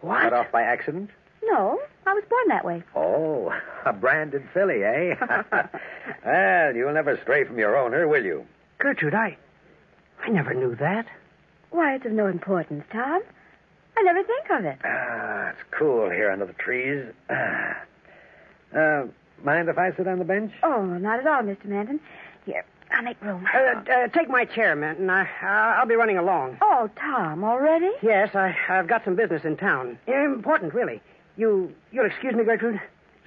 [0.00, 0.22] What?
[0.22, 1.10] Cut off by accident?
[1.42, 2.82] No, I was born that way.
[2.94, 3.52] Oh,
[3.84, 5.14] a branded filly, eh?
[6.24, 8.46] well, you'll never stray from your owner, will you?
[8.78, 9.36] Gertrude, I
[10.24, 11.06] I never knew that.
[11.70, 13.22] Why, it's of no importance, Tom.
[13.96, 14.78] I never think of it.
[14.84, 17.06] Ah, it's cool here under the trees.
[17.30, 19.04] uh,
[19.44, 20.52] mind if I sit on the bench?
[20.62, 21.66] Oh, not at all, Mr.
[21.66, 22.00] Manton.
[22.44, 23.46] Here, I'll make room.
[23.52, 23.58] Uh,
[23.90, 25.10] uh, take my chair, Manton.
[25.10, 25.46] I, uh,
[25.80, 26.58] I'll be running along.
[26.62, 27.90] Oh, Tom, already?
[28.02, 29.98] Yes, I, I've got some business in town.
[30.06, 31.00] Important, really.
[31.36, 32.80] You, you'll excuse me, Gertrude.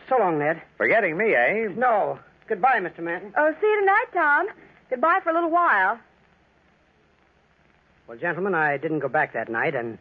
[0.07, 0.61] So long, Ned.
[0.77, 1.67] Forgetting me, eh?
[1.75, 2.19] No.
[2.47, 2.99] Goodbye, Mr.
[2.99, 3.33] Manton.
[3.37, 4.47] Oh, see you tonight, Tom.
[4.89, 5.99] Goodbye for a little while.
[8.07, 9.99] Well, gentlemen, I didn't go back that night, and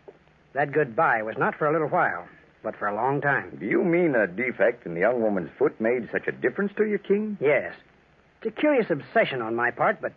[0.55, 2.27] that goodbye was not for a little while.
[2.63, 3.57] but for a long time.
[3.61, 6.85] Do you mean a defect in the young woman's foot made such a difference to
[6.85, 7.37] you, King?
[7.41, 7.75] Yes.
[8.43, 10.13] It's a curious obsession on my part, but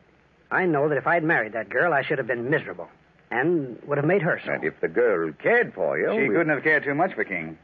[0.51, 2.89] I know that if I'd married that girl, I should have been miserable.
[3.31, 4.51] And would have made her so.
[4.51, 6.11] And if the girl cared for you.
[6.11, 7.57] She we- couldn't have cared too much for King,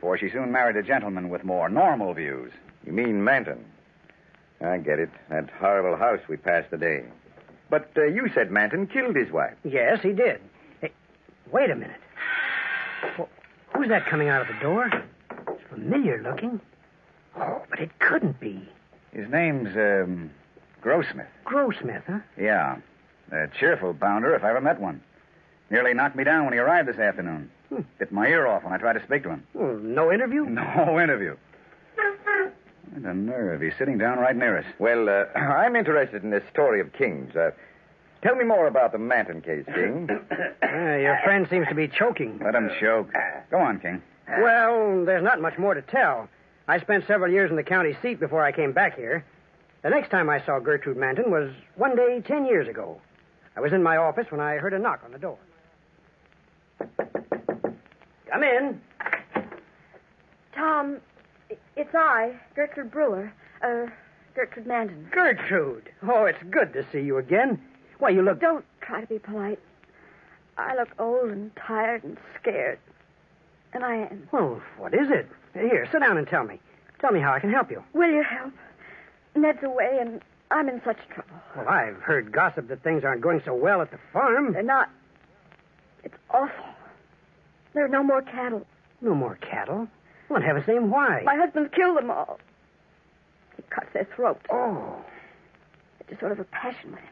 [0.00, 2.52] for she soon married a gentleman with more normal views.
[2.84, 3.64] You mean Manton?
[4.60, 5.10] I get it.
[5.28, 7.04] That horrible house we passed today.
[7.70, 9.54] But uh, you said Manton killed his wife.
[9.64, 10.40] Yes, he did.
[10.80, 10.92] Hey,
[11.52, 12.00] wait a minute.
[13.16, 14.90] Wh- Who's that coming out of the door?
[15.48, 16.60] It's familiar looking.
[17.36, 18.68] Oh, but it couldn't be.
[19.12, 20.30] His name's um,
[20.82, 21.26] Grossmith.
[21.44, 22.18] Grossmith, huh?
[22.38, 22.76] Yeah.
[23.30, 25.02] A cheerful bounder if I ever met one.
[25.70, 27.50] Nearly knocked me down when he arrived this afternoon.
[27.98, 29.46] Bit my ear off when I tried to speak to him.
[29.54, 30.44] Well, no interview?
[30.44, 31.36] No interview.
[32.94, 33.62] What a nerve.
[33.62, 34.66] He's sitting down right near us.
[34.78, 37.34] Well, uh, I'm interested in this story of King's.
[37.34, 37.52] Uh,
[38.22, 40.08] tell me more about the Manton case, King.
[40.72, 42.40] Uh, your friend seems to be choking.
[42.42, 43.12] Let him choke.
[43.50, 44.00] Go on, King.
[44.40, 46.30] Well, there's not much more to tell.
[46.68, 49.24] I spent several years in the county seat before I came back here.
[49.82, 53.00] The next time I saw Gertrude Manton was one day ten years ago.
[53.56, 55.38] I was in my office when I heard a knock on the door.
[58.30, 58.80] Come in.
[60.54, 60.98] Tom,
[61.76, 63.32] it's I, Gertrude Brewer.
[63.62, 63.86] Uh,
[64.34, 65.08] Gertrude Manton.
[65.10, 65.90] Gertrude.
[66.08, 67.60] Oh, it's good to see you again.
[67.98, 68.40] Why, you look.
[68.40, 69.58] Don't try to be polite.
[70.56, 72.78] I look old and tired and scared.
[73.72, 74.28] And I am.
[74.32, 75.28] Well, what is it?
[75.54, 76.60] Here, sit down and tell me.
[77.00, 77.82] Tell me how I can help you.
[77.94, 78.52] Will you help?
[79.34, 80.20] Ned's away and
[80.50, 81.34] I'm in such trouble.
[81.56, 84.52] Well, I've heard gossip that things aren't going so well at the farm.
[84.52, 84.90] They're not.
[86.04, 86.66] It's awful.
[87.74, 88.66] There are no more cattle.
[89.00, 89.88] No more cattle?
[90.28, 91.22] Well, in heaven's name, why?
[91.24, 92.38] My husband's killed them all.
[93.56, 94.44] He cuts their throats.
[94.50, 95.02] Oh.
[96.00, 97.08] It's a sort of a passion with him.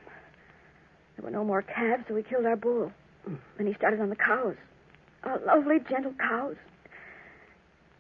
[1.17, 2.93] There were no more calves, so he killed our bull.
[3.25, 3.35] Hmm.
[3.57, 4.57] Then he started on the cows.
[5.25, 6.57] Our lovely, gentle cows.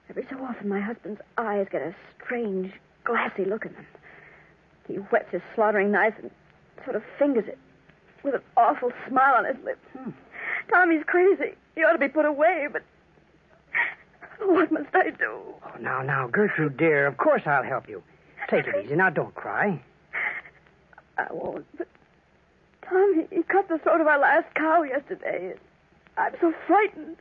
[0.08, 1.94] Every so often, my husband's eyes get a
[2.24, 2.72] strange,
[3.04, 3.86] glassy look in them.
[4.88, 6.30] He whets his slaughtering knife and
[6.84, 7.58] sort of fingers it
[8.22, 9.86] with an awful smile on his lips.
[9.96, 10.10] Hmm.
[10.68, 11.54] Tommy's crazy.
[11.74, 12.82] He ought to be put away, but
[14.40, 15.40] what must I do?
[15.64, 18.02] Oh, now, now, Gertrude, dear, of course I'll help you.
[18.48, 18.96] Take it easy.
[18.96, 19.80] Now, don't cry.
[21.18, 21.66] I won't.
[21.76, 21.88] But
[22.88, 25.54] Tom, he, he cut the throat of our last cow yesterday.
[26.16, 27.16] I'm so frightened.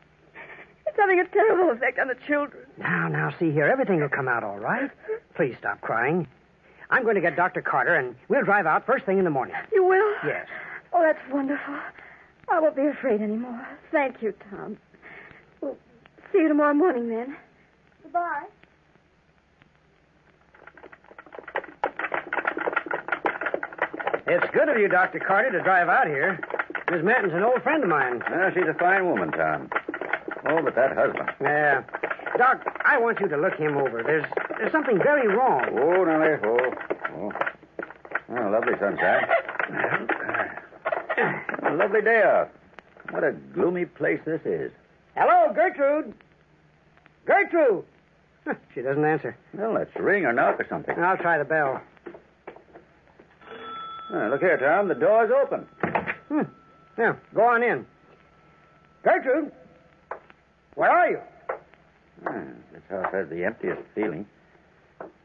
[0.86, 2.64] It's having a terrible effect on the children.
[2.78, 3.66] Now, now, see here.
[3.66, 4.90] Everything will come out all right.
[5.36, 6.28] Please stop crying.
[6.90, 7.62] I'm going to get Dr.
[7.62, 9.56] Carter, and we'll drive out first thing in the morning.
[9.72, 10.14] You will?
[10.26, 10.48] Yes.
[10.92, 11.76] Oh, that's wonderful.
[12.52, 13.68] I won't be afraid anymore.
[13.92, 14.78] Thank you, Tom.
[15.62, 15.78] Well,
[16.32, 17.38] see you tomorrow morning then.
[18.02, 18.46] Goodbye.
[24.26, 25.20] It's good of you, Dr.
[25.20, 26.40] Carter, to drive out here.
[26.92, 28.24] Miss Manton's an old friend of mine.
[28.30, 29.70] Well, she's a fine woman, Tom.
[30.48, 31.30] Oh, but that husband.
[31.40, 31.84] Yeah.
[32.38, 34.02] Doc, I want you to look him over.
[34.02, 34.26] There's
[34.58, 35.66] there's something very wrong.
[35.72, 36.42] Oh, now there.
[36.46, 36.74] Oh,
[37.16, 37.32] oh.
[38.32, 39.28] Oh, lovely sunshine.
[41.64, 42.50] A lovely day out.
[43.12, 44.72] What a gloomy place this is.
[45.16, 46.14] Hello, Gertrude.
[47.26, 47.86] Gertrude.
[48.74, 49.38] She doesn't answer.
[49.54, 50.98] Well, let's ring or knock or something.
[50.98, 51.82] I'll try the bell.
[54.12, 54.88] Look here, Tom.
[54.88, 55.68] The door's open.
[56.30, 56.42] Hmm.
[57.00, 57.86] Yeah, go on in.
[59.04, 59.54] Gertrude,
[60.76, 61.20] where are you?
[62.28, 62.44] Ah,
[62.74, 64.26] this house has the emptiest feeling.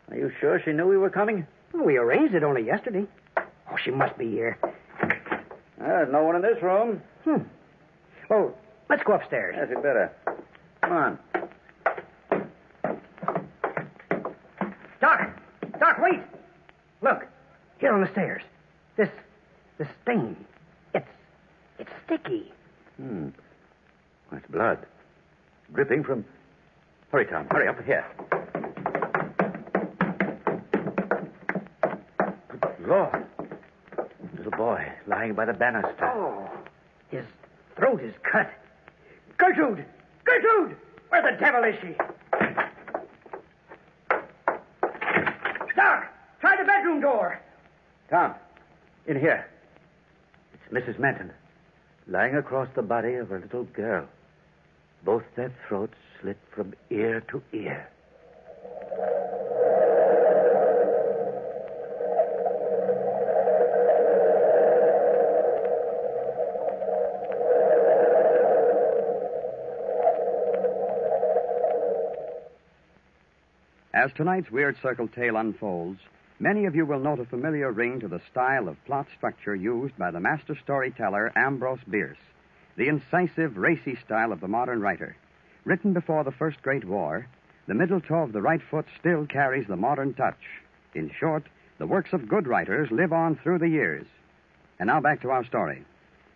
[0.08, 1.44] Are you sure she knew we were coming?
[1.72, 3.06] We arranged it only yesterday.
[3.36, 4.56] Oh, she must be here.
[5.78, 7.02] There's no one in this room.
[7.24, 7.42] Hmm.
[8.30, 8.54] Oh,
[8.88, 9.56] let's go upstairs.
[9.58, 10.12] Yes, you'd better.
[10.82, 11.18] Come on.
[15.00, 15.20] Doc!
[15.80, 16.20] Doc, wait!
[17.02, 17.26] Look,
[17.78, 18.42] here on the stairs.
[18.96, 19.08] This,
[19.78, 20.36] this stain.
[21.84, 22.52] It's, sticky.
[22.96, 23.28] Hmm.
[24.32, 24.86] That's blood.
[25.74, 26.24] Dripping from.
[27.10, 27.46] Hurry, Tom.
[27.50, 28.04] Hurry up here.
[32.60, 33.26] Good Lord.
[34.36, 36.06] Little boy lying by the banister.
[36.06, 36.48] Oh,
[37.10, 37.24] his
[37.76, 38.50] throat is cut.
[39.36, 39.84] Gertrude!
[40.24, 40.76] Gertrude!
[41.10, 41.94] Where the devil is she?
[45.76, 46.04] Doc,
[46.40, 47.40] try the bedroom door.
[48.10, 48.34] Tom,
[49.06, 49.46] in here.
[50.54, 50.98] It's Mrs.
[50.98, 51.32] Manton,
[52.06, 54.06] lying across the body of a little girl.
[55.04, 57.88] Both their throats slit from ear to ear.
[73.94, 76.00] As tonight's Weird Circle tale unfolds,
[76.38, 79.96] many of you will note a familiar ring to the style of plot structure used
[79.96, 82.18] by the master storyteller Ambrose Bierce,
[82.76, 85.16] the incisive, racy style of the modern writer.
[85.64, 87.26] Written before the First Great War,
[87.66, 90.40] the middle toe of the right foot still carries the modern touch.
[90.94, 91.44] In short,
[91.78, 94.06] the works of good writers live on through the years.
[94.78, 95.84] And now back to our story.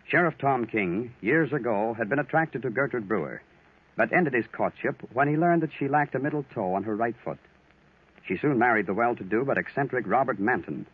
[0.07, 3.41] Sheriff Tom King, years ago, had been attracted to Gertrude Brewer,
[3.95, 6.95] but ended his courtship when he learned that she lacked a middle toe on her
[6.95, 7.37] right foot.
[8.29, 10.85] She soon married the well to do but eccentric Robert Manton.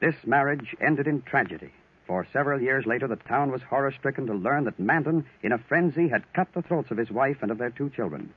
[0.00, 1.72] This marriage ended in tragedy.
[2.06, 5.58] For several years later, the town was horror stricken to learn that Manton, in a
[5.58, 8.34] frenzy, had cut the throats of his wife and of their two children.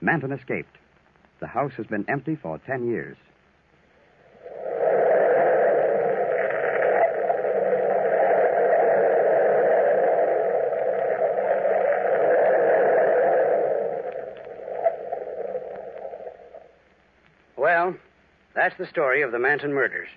[0.00, 0.76] Manton escaped.
[1.38, 3.16] The house has been empty for ten years.
[17.58, 17.96] Well,
[18.68, 20.10] that's the story of the Manton murders.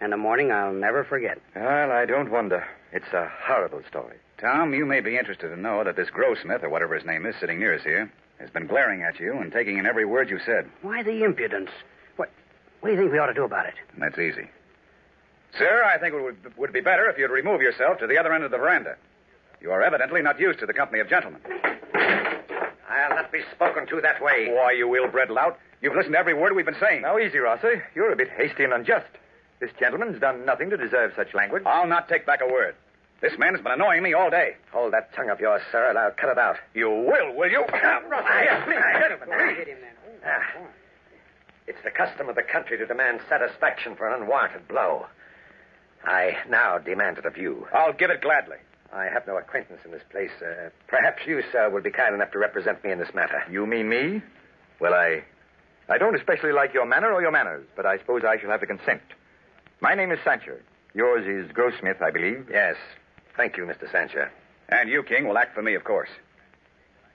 [0.00, 1.38] And a morning I'll never forget.
[1.54, 2.66] Well, I don't wonder.
[2.92, 4.16] It's a horrible story.
[4.38, 7.36] Tom, you may be interested to know that this Grossmith, or whatever his name is,
[7.38, 10.40] sitting near us here, has been glaring at you and taking in every word you
[10.44, 10.68] said.
[10.82, 11.70] Why the impudence?
[12.16, 12.28] What,
[12.80, 13.74] what do you think we ought to do about it?
[13.96, 14.48] That's easy.
[15.56, 18.32] Sir, I think it would, would be better if you'd remove yourself to the other
[18.32, 18.96] end of the veranda.
[19.60, 21.40] You are evidently not used to the company of gentlemen.
[21.94, 24.48] I'll not be spoken to that way.
[24.50, 25.56] Why, you ill-bred lout.
[25.82, 27.02] You've listened to every word we've been saying.
[27.02, 27.84] Now, easy, Rosser.
[27.94, 29.08] You're a bit hasty and unjust.
[29.60, 31.64] This gentleman's done nothing to deserve such language.
[31.66, 32.74] I'll not take back a word.
[33.20, 34.56] This man has been annoying me all day.
[34.72, 36.56] Hold that tongue of yours, sir, and I'll cut it out.
[36.74, 37.64] You will, will you?
[37.72, 39.28] Yes, please, gentlemen.
[40.24, 40.42] Ah,
[41.68, 45.06] It's the custom of the country to demand satisfaction for an unwarranted blow.
[46.04, 47.66] I now demand it of you.
[47.72, 48.56] I'll give it gladly.
[48.92, 50.30] I have no acquaintance in this place.
[50.40, 53.42] Uh, perhaps you, sir, will be kind enough to represent me in this matter.
[53.50, 54.20] You mean me?
[54.80, 55.22] Well, I.
[55.92, 58.60] I don't especially like your manner or your manners, but I suppose I shall have
[58.60, 59.02] to consent.
[59.82, 60.58] My name is Sancher.
[60.94, 62.48] Yours is Grossmith, I believe.
[62.50, 62.76] Yes.
[63.36, 63.92] Thank you, Mr.
[63.92, 64.30] Sancher.
[64.70, 66.08] And you, King, will act for me, of course.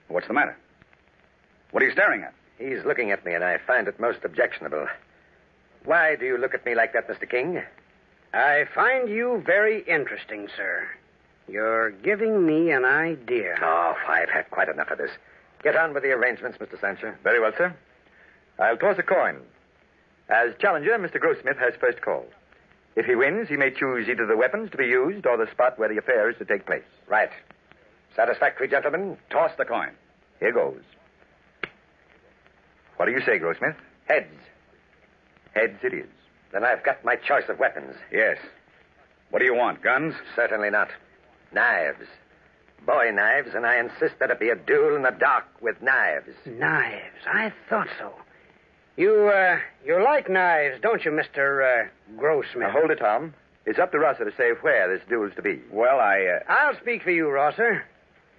[0.06, 0.56] What's the matter?
[1.72, 2.32] What are you staring at?
[2.56, 4.86] He's looking at me, and I find it most objectionable.
[5.84, 7.28] Why do you look at me like that, Mr.
[7.28, 7.60] King?
[8.32, 10.86] I find you very interesting, sir.
[11.48, 13.56] You're giving me an idea.
[13.60, 15.10] Oh, I've had quite enough of this.
[15.64, 16.78] Get on with the arrangements, Mr.
[16.78, 17.16] Sancher.
[17.24, 17.74] Very well, sir.
[18.58, 19.40] I'll toss a coin.
[20.28, 21.18] As challenger, Mr.
[21.18, 22.26] Grossmith has first call.
[22.96, 25.78] If he wins, he may choose either the weapons to be used or the spot
[25.78, 26.82] where the affair is to take place.
[27.06, 27.30] Right.
[28.16, 29.16] Satisfactory, gentlemen?
[29.30, 29.90] Toss the coin.
[30.40, 30.82] Here goes.
[32.96, 33.76] What do you say, Grossmith?
[34.06, 34.34] Heads.
[35.54, 36.08] Heads it is.
[36.52, 37.94] Then I've got my choice of weapons.
[38.10, 38.38] Yes.
[39.30, 39.82] What do you want?
[39.82, 40.14] Guns?
[40.34, 40.88] Certainly not.
[41.52, 42.06] Knives.
[42.84, 46.34] Bowie knives, and I insist that it be a duel in the dark with knives.
[46.46, 47.26] Knives.
[47.26, 48.12] I thought so.
[48.98, 51.62] You, uh, you like knives, don't you, Mr.
[51.62, 51.88] Uh,
[52.20, 52.58] Grossmith?
[52.58, 53.32] Now, hold it, Tom.
[53.64, 55.60] It's up to Rosser to say where this duel's to be.
[55.70, 56.24] Well, I.
[56.24, 56.52] Uh...
[56.52, 57.84] I'll speak for you, Rosser.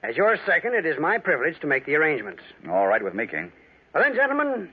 [0.04, 2.44] As your second, it is my privilege to make the arrangements.
[2.70, 3.54] All right with me, King.
[3.94, 4.70] Well, then, gentlemen,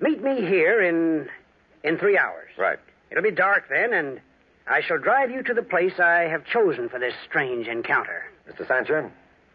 [0.00, 1.28] meet me here in
[1.84, 2.48] in three hours.
[2.58, 2.80] Right.
[3.12, 4.20] It'll be dark then, and
[4.66, 8.24] I shall drive you to the place I have chosen for this strange encounter.
[8.50, 8.66] Mr.
[8.66, 9.08] Sancher,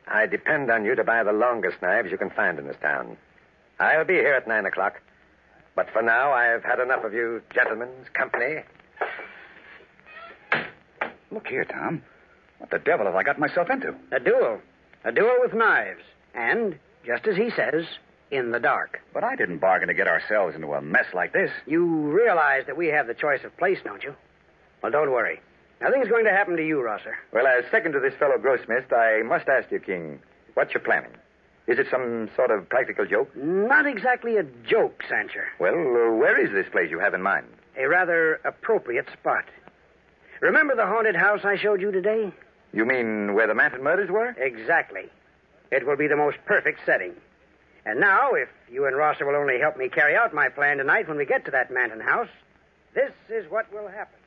[0.07, 3.17] I depend on you to buy the longest knives you can find in this town.
[3.77, 5.01] I'll be here at nine o'clock.
[5.75, 8.61] But for now, I've had enough of you gentlemen's company.
[11.31, 12.03] Look here, Tom.
[12.59, 13.95] What the devil have I got myself into?
[14.11, 14.59] A duel.
[15.03, 16.03] A duel with knives.
[16.35, 17.85] And, just as he says,
[18.31, 19.01] in the dark.
[19.13, 21.51] But I didn't bargain to get ourselves into a mess like this.
[21.65, 24.15] You realize that we have the choice of place, don't you?
[24.81, 25.39] Well, don't worry.
[25.81, 27.17] Nothing's going to happen to you, Rosser.
[27.31, 30.19] Well, as second to this fellow Grossmith, I must ask you, King,
[30.53, 31.11] what you're planning.
[31.67, 33.35] Is it some sort of practical joke?
[33.35, 35.45] Not exactly a joke, Sancher.
[35.59, 37.47] Well, uh, where is this place you have in mind?
[37.77, 39.45] A rather appropriate spot.
[40.41, 42.31] Remember the haunted house I showed you today?
[42.73, 44.35] You mean where the Manton murders were?
[44.37, 45.03] Exactly.
[45.71, 47.13] It will be the most perfect setting.
[47.85, 51.07] And now, if you and Rosser will only help me carry out my plan tonight
[51.07, 52.29] when we get to that Manton house,
[52.93, 54.19] this is what will happen.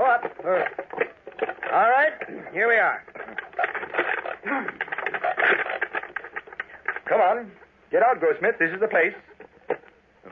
[0.00, 0.24] Up.
[0.44, 2.12] All right,
[2.52, 3.02] here we are.
[7.06, 7.50] Come on.
[7.90, 8.58] Get out, Grossmith.
[8.58, 9.14] This is the place.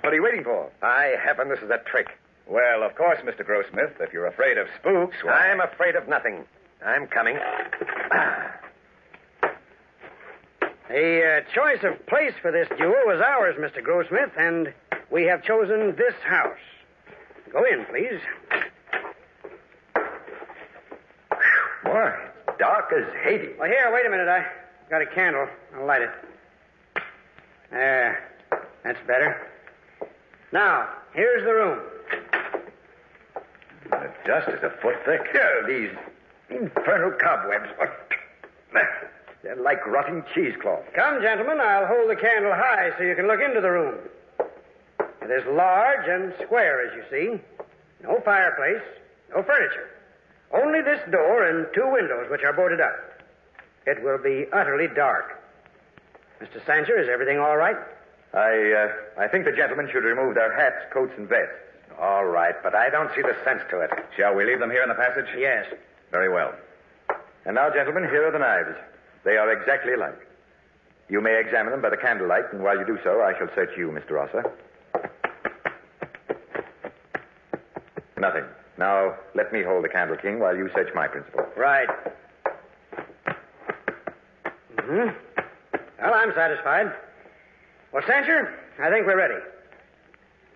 [0.01, 0.71] What are you waiting for?
[0.81, 2.09] By heaven, this is a trick.
[2.47, 3.41] Well, of course, Mr.
[3.47, 5.51] Grossmith, if you're afraid of spooks, why...
[5.51, 6.45] I'm afraid of nothing.
[6.85, 7.39] I'm coming.
[10.87, 13.83] The uh, choice of place for this duel was ours, Mr.
[13.83, 14.73] Grossmith, and
[15.11, 16.59] we have chosen this house.
[17.51, 18.21] Go in, please.
[21.95, 23.55] It's dark as Hades.
[23.59, 24.29] Well, here, wait a minute.
[24.29, 24.45] I
[24.91, 25.47] got a candle.
[25.77, 26.11] I'll light it.
[27.71, 28.31] There.
[28.83, 29.49] That's better.
[30.53, 31.79] Now, here's the room.
[33.91, 35.21] The dust is a foot thick.
[35.35, 35.91] Yeah, these
[36.51, 37.71] infernal cobwebs.
[39.43, 40.85] They're like rotting cheesecloth.
[40.95, 43.99] Come, gentlemen, I'll hold the candle high so you can look into the room.
[45.23, 47.41] It is large and square, as you see.
[48.03, 48.83] No fireplace,
[49.35, 49.91] no furniture.
[50.53, 52.95] Only this door and two windows, which are boarded up.
[53.87, 55.41] It will be utterly dark.
[56.41, 56.61] Mr.
[56.65, 57.77] Sancher, is everything all right?
[58.33, 61.55] I, uh, I think the gentlemen should remove their hats, coats, and vests.
[62.01, 63.91] All right, but I don't see the sense to it.
[64.17, 65.27] Shall we leave them here in the passage?
[65.39, 65.67] Yes.
[66.11, 66.53] Very well.
[67.45, 68.77] And now, gentlemen, here are the knives.
[69.25, 70.19] They are exactly alike.
[71.09, 73.77] You may examine them by the candlelight, and while you do so, I shall search
[73.77, 74.13] you, Mr.
[74.13, 74.45] Rosser.
[78.17, 78.45] Nothing.
[78.79, 81.47] Now, let me hold the candle, King, while you search my principal.
[81.57, 81.89] Right.
[84.81, 85.09] hmm
[86.01, 86.93] Well, I'm satisfied.
[87.93, 89.41] Well, Sancher, I think we're ready.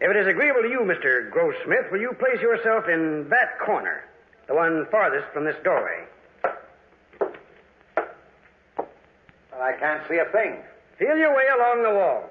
[0.00, 1.30] If it is agreeable to you, Mr.
[1.30, 4.04] Grossmith, will you place yourself in that corner,
[4.46, 6.04] the one farthest from this doorway?
[9.50, 10.56] Well, I can't see a thing.
[10.98, 12.24] Feel your way along the wall.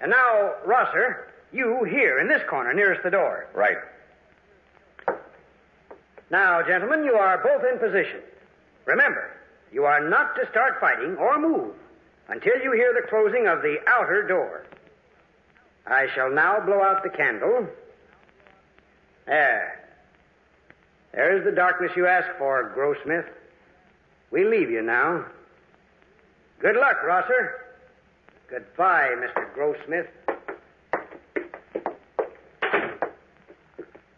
[0.00, 3.46] And now, Rosser, you here in this corner nearest the door.
[3.54, 3.76] Right.
[6.30, 8.20] Now, gentlemen, you are both in position.
[8.86, 9.30] Remember,
[9.72, 11.74] you are not to start fighting or move
[12.28, 14.64] until you hear the closing of the outer door.
[15.86, 17.66] I shall now blow out the candle.
[19.26, 19.80] There.
[21.12, 23.26] There's the darkness you asked for, Grossmith.
[24.30, 25.26] We leave you now.
[26.60, 27.60] Good luck, Rosser.
[28.48, 29.52] Goodbye, Mr.
[29.54, 30.08] Grossmith.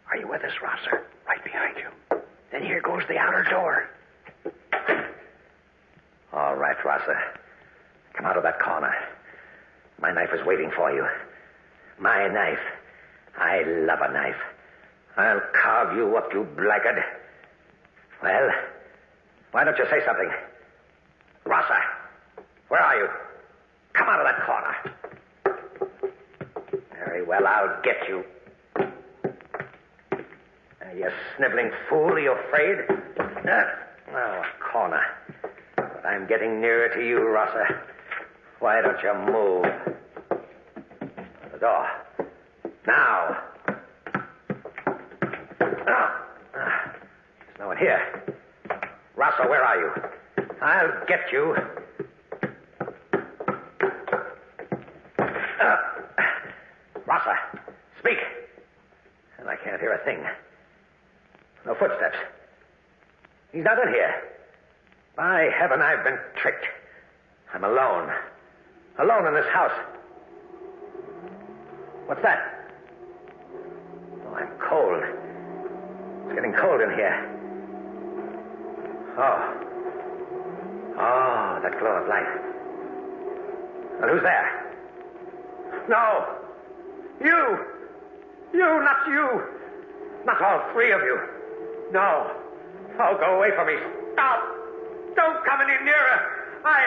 [0.09, 1.06] Are you with us, Rosser?
[2.57, 3.87] Then here goes the outer door.
[6.33, 7.19] All right, Rosser.
[8.15, 8.91] Come out of that corner.
[10.01, 11.05] My knife is waiting for you.
[11.99, 12.57] My knife.
[13.37, 14.41] I love a knife.
[15.17, 17.03] I'll carve you up, you blackguard.
[18.23, 18.49] Well,
[19.51, 20.31] why don't you say something?
[21.45, 21.83] Rosser,
[22.69, 23.07] where are you?
[23.93, 24.75] Come out of that corner.
[27.05, 28.23] Very well, I'll get you.
[30.95, 32.77] You sniveling fool, are you afraid?
[34.09, 35.01] Oh, a corner.
[35.75, 37.81] But I'm getting nearer to you, Rosser.
[38.59, 39.65] Why don't you move?
[41.51, 41.87] The door.
[42.87, 43.37] Now.
[45.87, 46.25] Ah.
[46.55, 46.95] Ah.
[46.95, 48.23] There's no one here.
[49.15, 49.91] Rosser, where are you?
[50.61, 51.55] I'll get you.
[55.19, 55.77] Uh,
[57.05, 57.37] Rosser,
[57.99, 58.17] speak.
[59.39, 60.23] And I can't hear a thing.
[61.67, 62.15] No footsteps.
[63.57, 64.21] He's not in here.
[65.15, 66.67] By heaven, I've been tricked.
[67.55, 68.07] I'm alone.
[68.99, 69.71] Alone in this house.
[72.05, 72.69] What's that?
[74.27, 75.01] Oh, I'm cold.
[76.27, 77.17] It's getting cold in here.
[79.17, 79.53] Oh.
[80.99, 82.29] Oh, that glow of light.
[83.99, 84.75] Well, who's there?
[85.89, 86.27] No.
[87.19, 87.65] You.
[88.53, 89.41] You, not you.
[90.25, 91.19] Not all three of you.
[91.91, 92.36] No.
[92.99, 93.75] Oh, go away from me.
[94.13, 94.43] Stop.
[95.15, 96.17] Don't come any nearer.
[96.65, 96.81] I.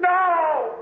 [0.00, 0.74] No!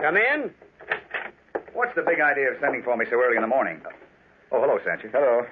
[0.00, 0.50] Come in.
[1.74, 3.80] What's the big idea of sending for me so early in the morning?
[4.50, 5.10] Oh, hello, Sancher.
[5.10, 5.46] Hello.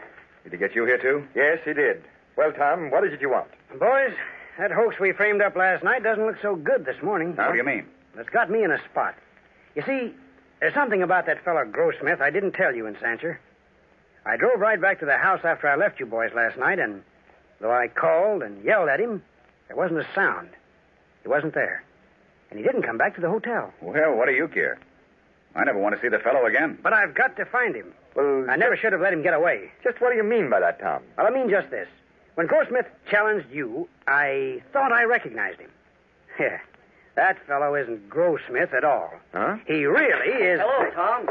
[0.45, 1.24] Did he get you here, too?
[1.35, 2.03] Yes, he did.
[2.37, 3.49] Well, Tom, what is it you want?
[3.78, 4.12] Boys,
[4.59, 7.35] that hoax we framed up last night doesn't look so good this morning.
[7.37, 7.87] How do you mean?
[8.19, 9.15] It's got me in a spot.
[9.74, 10.12] You see,
[10.61, 13.39] there's something about that fellow Grossmith I didn't tell you in Sancher.
[14.27, 17.03] I drove right back to the house after I left you boys last night, and
[17.61, 19.23] though I called and yelled at him,
[19.69, 20.51] there wasn't a sound.
[21.23, 21.82] He wasn't there.
[22.51, 23.73] And he didn't come back to the hotel.
[23.81, 24.78] Well, what do you care?
[25.55, 26.78] I never want to see the fellow again.
[26.82, 27.93] But I've got to find him.
[28.15, 29.70] Well, I never should have let him get away.
[29.82, 31.03] Just what do you mean by that, Tom?
[31.16, 31.89] Well, I mean just this.
[32.35, 35.70] When Grossmith challenged you, I thought I recognized him.
[36.39, 36.59] Yeah.
[37.20, 39.12] That fellow isn't Grossmith at all.
[39.34, 39.59] Huh?
[39.66, 40.59] He really is.
[40.59, 41.28] Hello, Tom.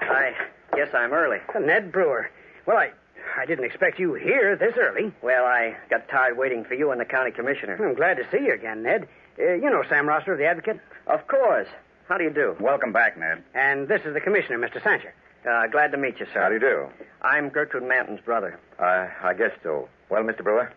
[0.00, 0.32] I
[0.74, 1.36] guess I'm early.
[1.60, 2.30] Ned Brewer.
[2.64, 2.92] Well, I
[3.36, 5.12] I didn't expect you here this early.
[5.20, 7.76] Well, I got tired waiting for you and the county commissioner.
[7.78, 9.06] I'm glad to see you again, Ned.
[9.38, 10.80] Uh, you know Sam Rosser, the advocate?
[11.06, 11.68] Of course.
[12.08, 12.56] How do you do?
[12.58, 13.44] Welcome back, Ned.
[13.54, 14.80] And this is the commissioner, Mr.
[14.82, 15.12] Sancher.
[15.46, 16.40] Uh, glad to meet you, sir.
[16.40, 16.86] How do you do?
[17.20, 18.58] I'm Gertrude Manton's brother.
[18.78, 19.86] I, I guess so.
[20.08, 20.42] Well, Mr.
[20.42, 20.72] Brewer,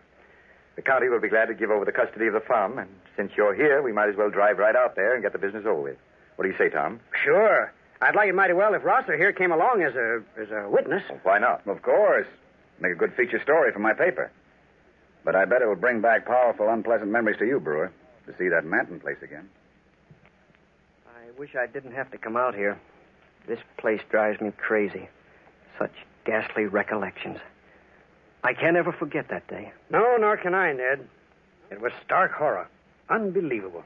[0.76, 3.32] the county will be glad to give over the custody of the farm, and since
[3.36, 5.80] you're here, we might as well drive right out there and get the business over
[5.80, 5.96] with.
[6.36, 7.00] What do you say, Tom?
[7.24, 7.72] Sure.
[8.00, 11.02] I'd like it mighty well if Rosser here came along as a as a witness.
[11.08, 11.66] Well, why not?
[11.68, 12.26] Of course.
[12.80, 14.30] Make a good feature story for my paper.
[15.24, 17.92] But I bet it'll bring back powerful, unpleasant memories to you, Brewer,
[18.26, 19.48] to see that Manton place again.
[21.06, 22.78] I I wish I didn't have to come out here.
[23.48, 25.08] This place drives me crazy.
[25.78, 25.92] Such
[26.24, 27.38] ghastly recollections.
[28.44, 29.72] I can't ever forget that day.
[29.90, 31.06] No, nor can I, Ned.
[31.70, 32.68] It was stark horror.
[33.08, 33.84] Unbelievable.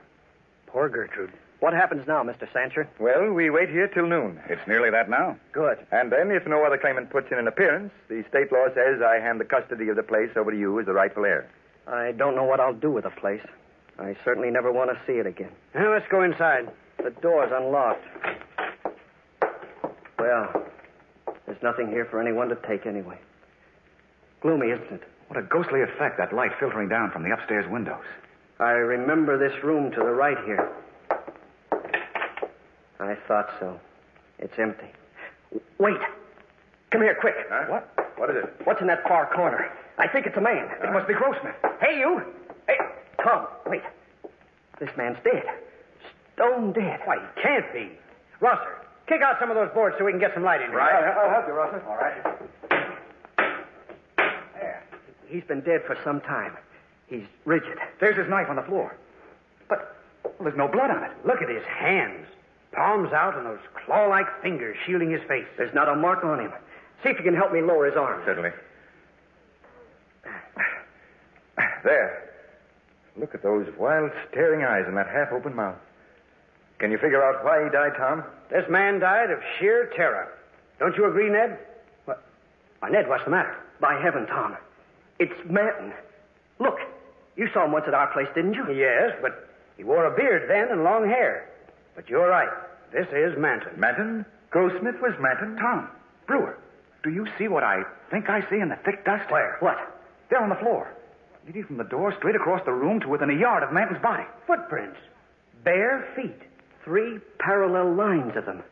[0.67, 1.33] Poor Gertrude.
[1.61, 2.47] What happens now, Mr.
[2.53, 2.87] Sancher?
[2.99, 4.39] Well, we wait here till noon.
[4.49, 5.37] It's nearly that now.
[5.53, 5.79] Good.
[5.91, 9.19] And then, if no other claimant puts in an appearance, the state law says I
[9.21, 11.49] hand the custody of the place over to you as the rightful heir.
[11.87, 13.41] I don't know what I'll do with the place.
[13.99, 15.51] I certainly never want to see it again.
[15.75, 16.69] Now, let's go inside.
[17.03, 18.05] The door's unlocked.
[20.19, 20.67] Well,
[21.47, 23.19] there's nothing here for anyone to take anyway.
[24.41, 25.03] Gloomy, isn't it?
[25.29, 28.05] What a ghostly effect, that light filtering down from the upstairs windows.
[28.61, 30.71] I remember this room to the right here.
[33.01, 33.79] I thought so.
[34.39, 34.87] It's empty.
[35.79, 36.01] Wait.
[36.91, 37.35] Come here, quick.
[37.51, 37.65] Huh?
[37.69, 38.11] What?
[38.17, 38.55] What is it?
[38.65, 39.71] What's in that far corner?
[39.99, 40.69] I think it's a man.
[40.83, 41.55] It must be Grossmith.
[41.81, 42.23] Hey, you!
[42.67, 42.77] Hey,
[43.23, 43.83] Tom, wait.
[44.79, 45.45] This man's dead.
[46.35, 47.01] Stone dead.
[47.05, 47.91] Why, he can't be.
[48.41, 48.77] Rosser,
[49.09, 50.79] kick out some of those boards so we can get some light in here.
[50.79, 51.05] Right.
[51.17, 51.83] I'll help you, Rosser.
[51.89, 52.17] All right.
[55.27, 55.35] There.
[55.35, 56.57] He's been dead for some time.
[57.09, 57.79] He's rigid.
[58.01, 58.97] There's his knife on the floor.
[59.69, 61.13] But well, there's no blood on it.
[61.25, 62.27] Look at his hands.
[62.73, 65.47] Palms out and those claw like fingers shielding his face.
[65.57, 66.53] There's not a mark on him.
[67.03, 68.23] See if you can help me lower his arm.
[68.25, 68.51] Certainly.
[71.85, 72.31] There.
[73.17, 75.77] Look at those wild, staring eyes and that half open mouth.
[76.79, 78.25] Can you figure out why he died, Tom?
[78.51, 80.29] This man died of sheer terror.
[80.79, 81.59] Don't you agree, Ned?
[82.05, 82.23] What?
[82.81, 83.57] Why, Ned, what's the matter?
[83.81, 84.57] By heaven, Tom.
[85.19, 85.93] It's Manton.
[86.59, 86.79] Look,
[87.37, 88.73] you saw him once at our place, didn't you?
[88.73, 91.49] Yes, but he wore a beard then and long hair.
[91.95, 92.49] But you're right.
[92.93, 93.79] This is Manton.
[93.79, 94.25] Manton?
[94.51, 95.57] Grossmith was Manton?
[95.57, 95.89] Tom,
[96.27, 96.59] Brewer,
[97.03, 99.31] do you see what I think I see in the thick dust?
[99.31, 99.57] Where?
[99.61, 99.77] What?
[100.31, 100.93] There on the floor.
[101.47, 104.25] Leading from the door straight across the room to within a yard of Manton's body.
[104.47, 104.99] Footprints.
[105.63, 106.41] Bare feet.
[106.85, 108.63] Three parallel lines of them.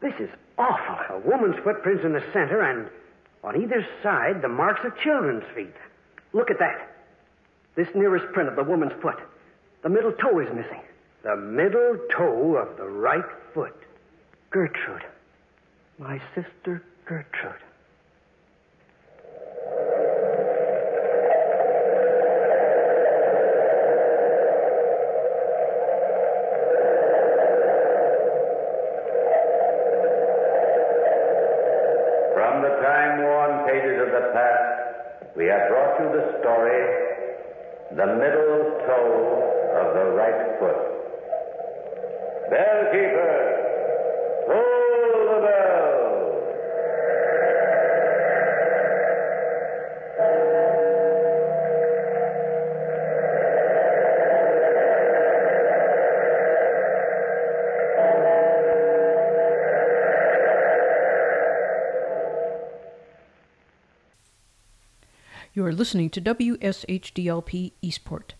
[0.00, 1.16] This is awful.
[1.16, 2.88] A woman's footprints in the center, and
[3.48, 5.74] on either side, the marks of children's feet.
[6.34, 6.94] Look at that.
[7.76, 9.16] This nearest print of the woman's foot.
[9.82, 10.82] The middle toe is missing.
[11.22, 13.74] The middle toe of the right foot.
[14.50, 15.04] Gertrude.
[15.98, 17.62] My sister Gertrude.
[35.38, 36.82] We have brought you the story,
[37.94, 39.38] The Middle Toe
[39.78, 40.82] of the Right Foot.
[42.50, 43.47] Bellkeeper,
[65.68, 68.34] are listening to WSHDLP Eastport.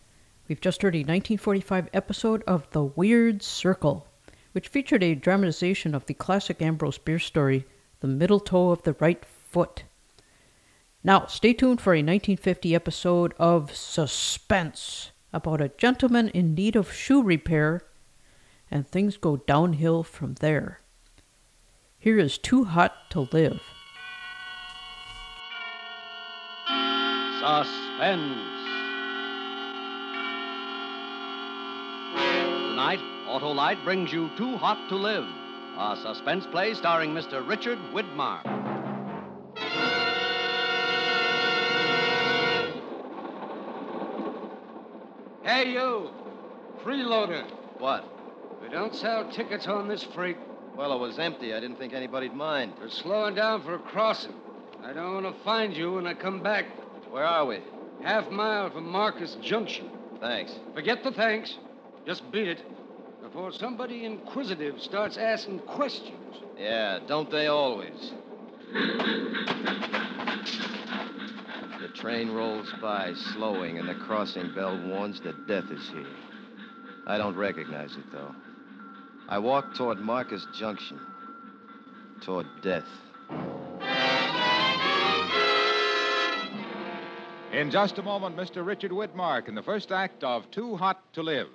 [0.48, 4.06] We've just heard a 1945 episode of The Weird Circle,
[4.52, 7.66] which featured a dramatization of the classic Ambrose Bierce story,
[8.00, 9.84] The Middle Toe of the Right Foot.
[11.04, 16.90] Now, stay tuned for a 1950 episode of Suspense about a gentleman in need of
[16.90, 17.82] shoe repair,
[18.70, 20.80] and things go downhill from there.
[21.98, 23.60] Here is Too Hot to Live.
[27.48, 28.44] Suspense.
[32.68, 35.24] Tonight, Autolite brings you Too Hot to Live,
[35.78, 37.48] a suspense play starring Mr.
[37.48, 38.42] Richard Widmark.
[45.42, 46.10] Hey, you!
[46.84, 47.46] Freeloader.
[47.78, 48.04] What?
[48.60, 50.36] We don't sell tickets on this freight.
[50.76, 51.54] Well, it was empty.
[51.54, 52.74] I didn't think anybody'd mind.
[52.78, 54.34] We're slowing down for a crossing.
[54.84, 56.66] I don't want to find you when I come back.
[57.10, 57.60] Where are we?
[58.02, 59.90] Half mile from Marcus Junction.
[60.20, 60.52] Thanks.
[60.74, 61.56] Forget the thanks.
[62.06, 62.62] Just beat it.
[63.22, 66.36] Before somebody inquisitive starts asking questions.
[66.58, 68.12] Yeah, don't they always?
[71.80, 76.06] The train rolls by, slowing, and the crossing bell warns that death is here.
[77.06, 78.34] I don't recognize it, though.
[79.28, 81.00] I walk toward Marcus Junction,
[82.22, 82.86] toward death.
[87.58, 88.64] In just a moment, Mr.
[88.64, 91.48] Richard Widmark in the first act of Too Hot to Live.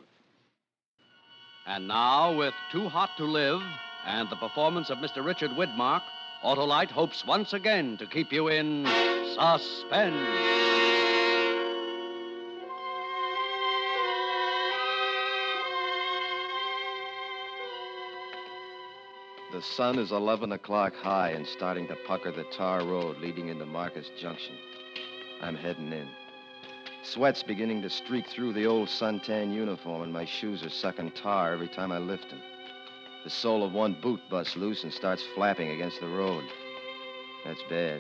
[1.66, 3.62] And now, with Too Hot to Live
[4.06, 5.26] and the performance of Mr.
[5.26, 6.02] Richard Widmark,
[6.44, 8.86] Autolite hopes once again to keep you in
[9.34, 10.14] suspense.
[19.54, 23.66] The sun is 11 o'clock high and starting to pucker the tar road leading into
[23.66, 24.56] Marcus Junction.
[25.44, 26.08] I'm heading in.
[27.04, 31.52] Sweat's beginning to streak through the old suntan uniform, and my shoes are sucking tar
[31.52, 32.42] every time I lift them.
[33.26, 36.46] The sole of one boot busts loose and starts flapping against the road.
[37.44, 38.00] That's bad.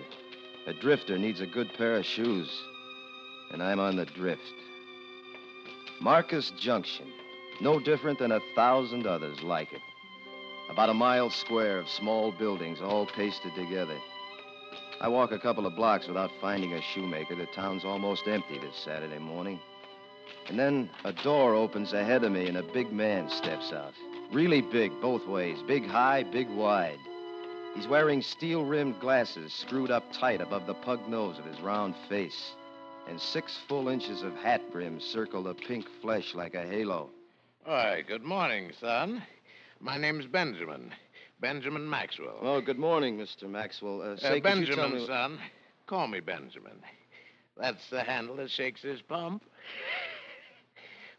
[0.68, 2.50] A drifter needs a good pair of shoes,
[3.52, 4.42] and I'm on the drift.
[6.00, 7.08] Marcus Junction.
[7.60, 9.82] No different than a thousand others like it.
[10.70, 13.98] About a mile square of small buildings all pasted together.
[15.04, 17.36] I walk a couple of blocks without finding a shoemaker.
[17.36, 19.60] The town's almost empty this Saturday morning.
[20.48, 23.94] And then a door opens ahead of me and a big man steps out.
[24.32, 25.58] Really big, both ways.
[25.68, 27.00] Big high, big wide.
[27.76, 31.96] He's wearing steel rimmed glasses screwed up tight above the pug nose of his round
[32.08, 32.54] face.
[33.10, 37.10] And six full inches of hat brim circle the pink flesh like a halo.
[37.66, 39.22] Why, good morning, son.
[39.82, 40.94] My name's Benjamin.
[41.48, 42.38] Benjamin Maxwell.
[42.42, 43.50] Oh, good morning, Mr.
[43.50, 44.02] Maxwell.
[44.02, 45.38] Uh, Uh, say, tell Benjamin, me- son.
[45.88, 46.82] Call me Benjamin.
[47.58, 49.44] That's the handle that shakes his pump.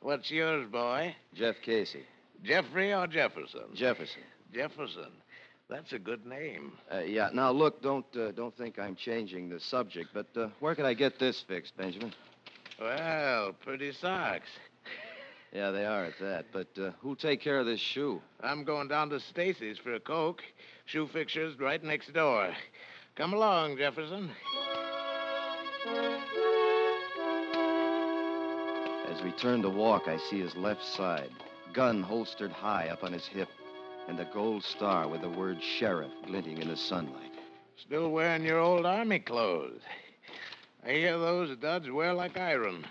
[0.01, 1.14] What's yours, boy?
[1.34, 2.05] Jeff Casey.
[2.42, 3.64] Jeffrey or Jefferson?
[3.74, 4.22] Jefferson.
[4.51, 5.12] Jefferson.
[5.68, 6.72] That's a good name.
[6.90, 7.28] Uh, yeah.
[7.34, 10.94] Now, look, don't uh, don't think I'm changing the subject, but uh, where can I
[10.94, 12.14] get this fixed, Benjamin?
[12.80, 14.48] Well, pretty socks.
[15.55, 16.47] Yeah, they are at that.
[16.52, 18.20] But uh, who'll take care of this shoe?
[18.43, 20.43] I'm going down to Stacy's for a Coke.
[20.85, 22.52] Shoe fixture's right next door.
[23.14, 24.31] Come along, Jefferson.
[29.09, 31.31] As we turn to walk, I see his left side,
[31.72, 33.48] gun holstered high up on his hip,
[34.09, 37.31] and the gold star with the word sheriff glinting in the sunlight.
[37.76, 39.82] Still wearing your old army clothes.
[40.85, 42.85] I hear those duds wear like iron.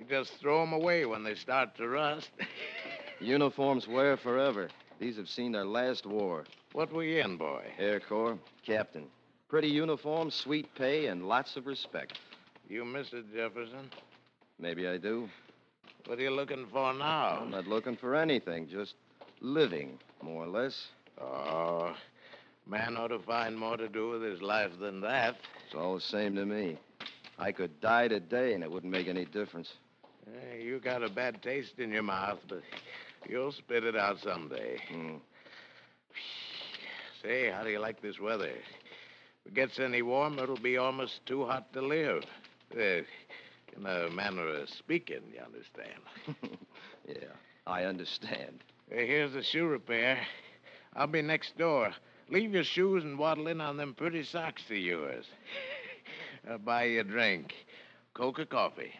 [0.00, 2.30] You just throw 'em away when they start to rust.
[3.20, 4.70] Uniforms wear forever.
[4.98, 6.44] These have seen their last war.
[6.72, 7.66] What were you in, boy?
[7.78, 9.06] Air Corps, captain.
[9.50, 12.18] Pretty uniform, sweet pay, and lots of respect.
[12.66, 13.90] You miss it, Jefferson.
[14.58, 15.28] Maybe I do.
[16.06, 17.40] What are you looking for now?
[17.42, 18.94] I'm not looking for anything, just
[19.40, 20.88] living, more or less.
[21.20, 21.94] Oh,
[22.66, 25.36] man ought to find more to do with his life than that.
[25.66, 26.78] It's all the same to me.
[27.38, 29.74] I could die today, and it wouldn't make any difference.
[30.58, 32.62] You got a bad taste in your mouth, but
[33.28, 34.78] you'll spit it out someday.
[34.90, 35.16] Hmm.
[37.22, 38.46] Say, how do you like this weather?
[38.46, 42.24] If it gets any warmer, it'll be almost too hot to live.
[42.74, 43.02] Uh,
[43.76, 46.58] in a manner of speaking, you understand.
[47.08, 47.32] Yeah,
[47.66, 48.62] I understand.
[48.92, 50.18] Uh, here's the shoe repair.
[50.94, 51.92] I'll be next door.
[52.28, 55.26] Leave your shoes and waddle in on them pretty socks of yours.
[56.48, 57.54] I'll buy you a drink.
[58.14, 58.92] Coke or coffee.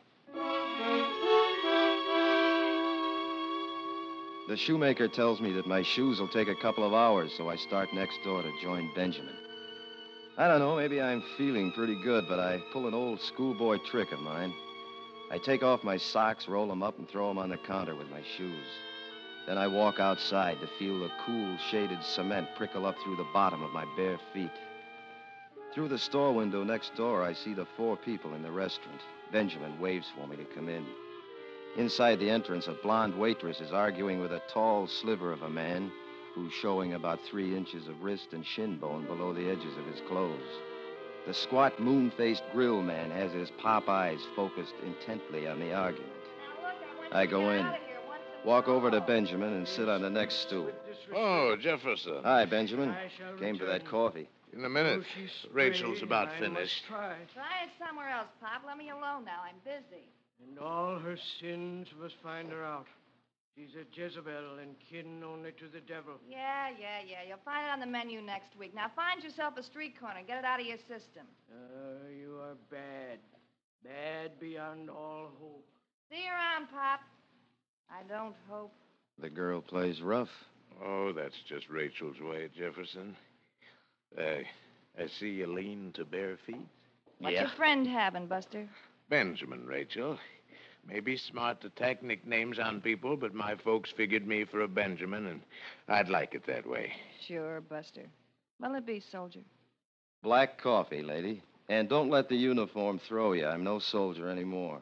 [4.51, 7.55] The shoemaker tells me that my shoes will take a couple of hours, so I
[7.55, 9.37] start next door to join Benjamin.
[10.37, 14.11] I don't know, maybe I'm feeling pretty good, but I pull an old schoolboy trick
[14.11, 14.53] of mine.
[15.31, 18.11] I take off my socks, roll them up, and throw them on the counter with
[18.11, 18.67] my shoes.
[19.47, 23.63] Then I walk outside to feel the cool, shaded cement prickle up through the bottom
[23.63, 24.51] of my bare feet.
[25.73, 29.01] Through the store window next door, I see the four people in the restaurant.
[29.31, 30.85] Benjamin waves for me to come in.
[31.77, 35.93] Inside the entrance, a blonde waitress is arguing with a tall sliver of a man
[36.35, 40.01] who's showing about three inches of wrist and shin bone below the edges of his
[40.09, 40.61] clothes.
[41.27, 46.11] The squat, moon faced grill man has his pop eyes focused intently on the argument.
[47.13, 47.69] I go in,
[48.45, 50.71] walk over to Benjamin, and sit on the next stool.
[51.15, 52.21] Oh, Jefferson.
[52.25, 52.95] Hi, Benjamin.
[53.39, 54.29] Came for that coffee.
[54.53, 55.05] In a minute.
[55.53, 56.85] Rachel's about finished.
[56.87, 58.63] Try it somewhere else, Pop.
[58.67, 59.43] Let me alone now.
[59.45, 60.03] I'm busy.
[60.47, 62.87] And all her sins must find her out.
[63.57, 66.15] She's a Jezebel and kin only to the devil.
[66.29, 67.29] Yeah, yeah, yeah.
[67.29, 68.75] You'll find it on the menu next week.
[68.75, 70.21] Now find yourself a street corner.
[70.27, 71.27] Get it out of your system.
[71.51, 73.19] Uh, you are bad.
[73.85, 75.67] Bad beyond all hope.
[76.11, 77.01] See you around, Pop.
[77.91, 78.73] I don't hope.
[79.21, 80.31] The girl plays rough.
[80.83, 83.17] Oh, that's just Rachel's way, Jefferson.
[84.17, 84.43] Uh,
[84.99, 86.67] I see you lean to bare feet.
[87.19, 88.69] What's your friend having, Buster?
[89.11, 90.19] Benjamin, Rachel.
[90.89, 95.27] Maybe smart to tack nicknames on people, but my folks figured me for a Benjamin,
[95.27, 95.41] and
[95.89, 96.93] I'd like it that way.
[97.27, 98.07] Sure, Buster.
[98.61, 99.41] Well, it be, soldier.
[100.23, 101.43] Black coffee, lady.
[101.69, 103.47] And don't let the uniform throw you.
[103.47, 104.81] I'm no soldier anymore.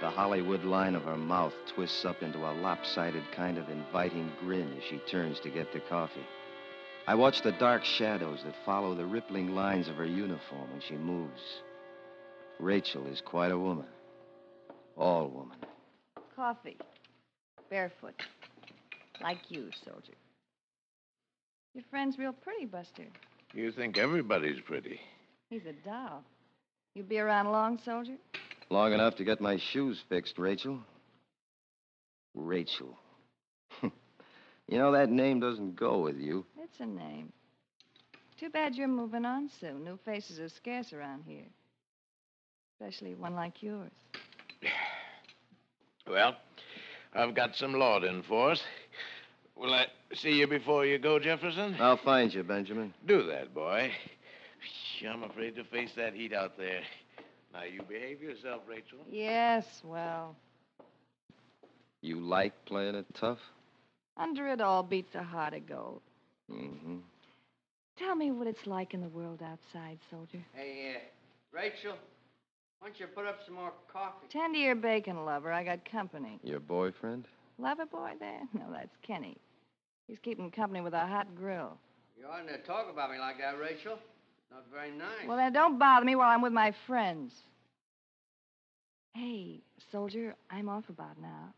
[0.00, 4.74] The Hollywood line of her mouth twists up into a lopsided kind of inviting grin
[4.76, 6.26] as she turns to get the coffee.
[7.06, 10.96] I watch the dark shadows that follow the rippling lines of her uniform when she
[10.96, 11.62] moves.
[12.58, 13.86] Rachel is quite a woman.
[14.96, 15.56] All woman.
[16.36, 16.76] Coffee.
[17.70, 18.14] Barefoot.
[19.20, 20.14] Like you, soldier.
[21.74, 23.04] Your friend's real pretty, Buster.
[23.52, 25.00] You think everybody's pretty.
[25.50, 26.22] He's a doll.
[26.94, 28.16] You'll be around long, soldier?
[28.70, 30.78] Long enough to get my shoes fixed, Rachel.
[32.34, 32.96] Rachel.
[33.82, 36.44] you know, that name doesn't go with you.
[36.58, 37.32] It's a name.
[38.38, 39.84] Too bad you're moving on soon.
[39.84, 41.46] New faces are scarce around here.
[42.86, 43.90] Especially one like yours.
[46.06, 46.36] Well,
[47.14, 48.62] I've got some law to enforce.
[49.56, 51.76] Will I see you before you go, Jefferson?
[51.80, 52.92] I'll find you, Benjamin.
[53.06, 53.90] Do that, boy.
[55.08, 56.82] I'm afraid to face that heat out there.
[57.54, 58.98] Now, you behave yourself, Rachel.
[59.10, 60.36] Yes, well,
[62.02, 63.38] You like playing it tough?
[64.18, 66.02] under it all beats a heart of gold.
[66.52, 66.96] Mm-hmm.
[67.98, 70.44] Tell me what it's like in the world outside, soldier.
[70.54, 70.98] Hey, uh,
[71.50, 71.96] Rachel,
[72.84, 74.26] why don't you put up some more coffee?
[74.28, 75.50] Tend to your bacon, lover.
[75.50, 76.38] I got company.
[76.42, 77.24] Your boyfriend?
[77.58, 78.42] Lover boy there?
[78.52, 79.38] No, that's Kenny.
[80.06, 81.78] He's keeping company with a hot grill.
[82.18, 83.98] You oughtn't to talk about me like that, Rachel.
[84.50, 85.26] Not very nice.
[85.26, 87.32] Well, then don't bother me while I'm with my friends.
[89.14, 91.54] Hey, soldier, I'm off about now.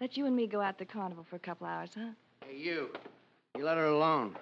[0.00, 2.10] Let you and me go out to the carnival for a couple hours, huh?
[2.46, 2.90] Hey, you.
[3.58, 4.36] You let her alone.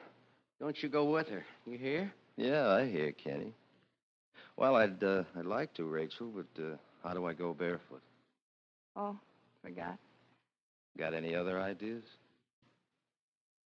[0.60, 1.46] Don't you go with her.
[1.66, 2.12] You hear?
[2.36, 3.54] Yeah, I hear, Kenny.
[4.60, 8.02] Well, I'd uh, I'd like to, Rachel, but uh, how do I go barefoot?
[8.94, 9.16] Oh,
[9.64, 9.96] forgot.
[10.98, 12.02] Got any other ideas?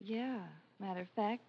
[0.01, 0.39] Yeah,
[0.79, 1.43] matter of fact,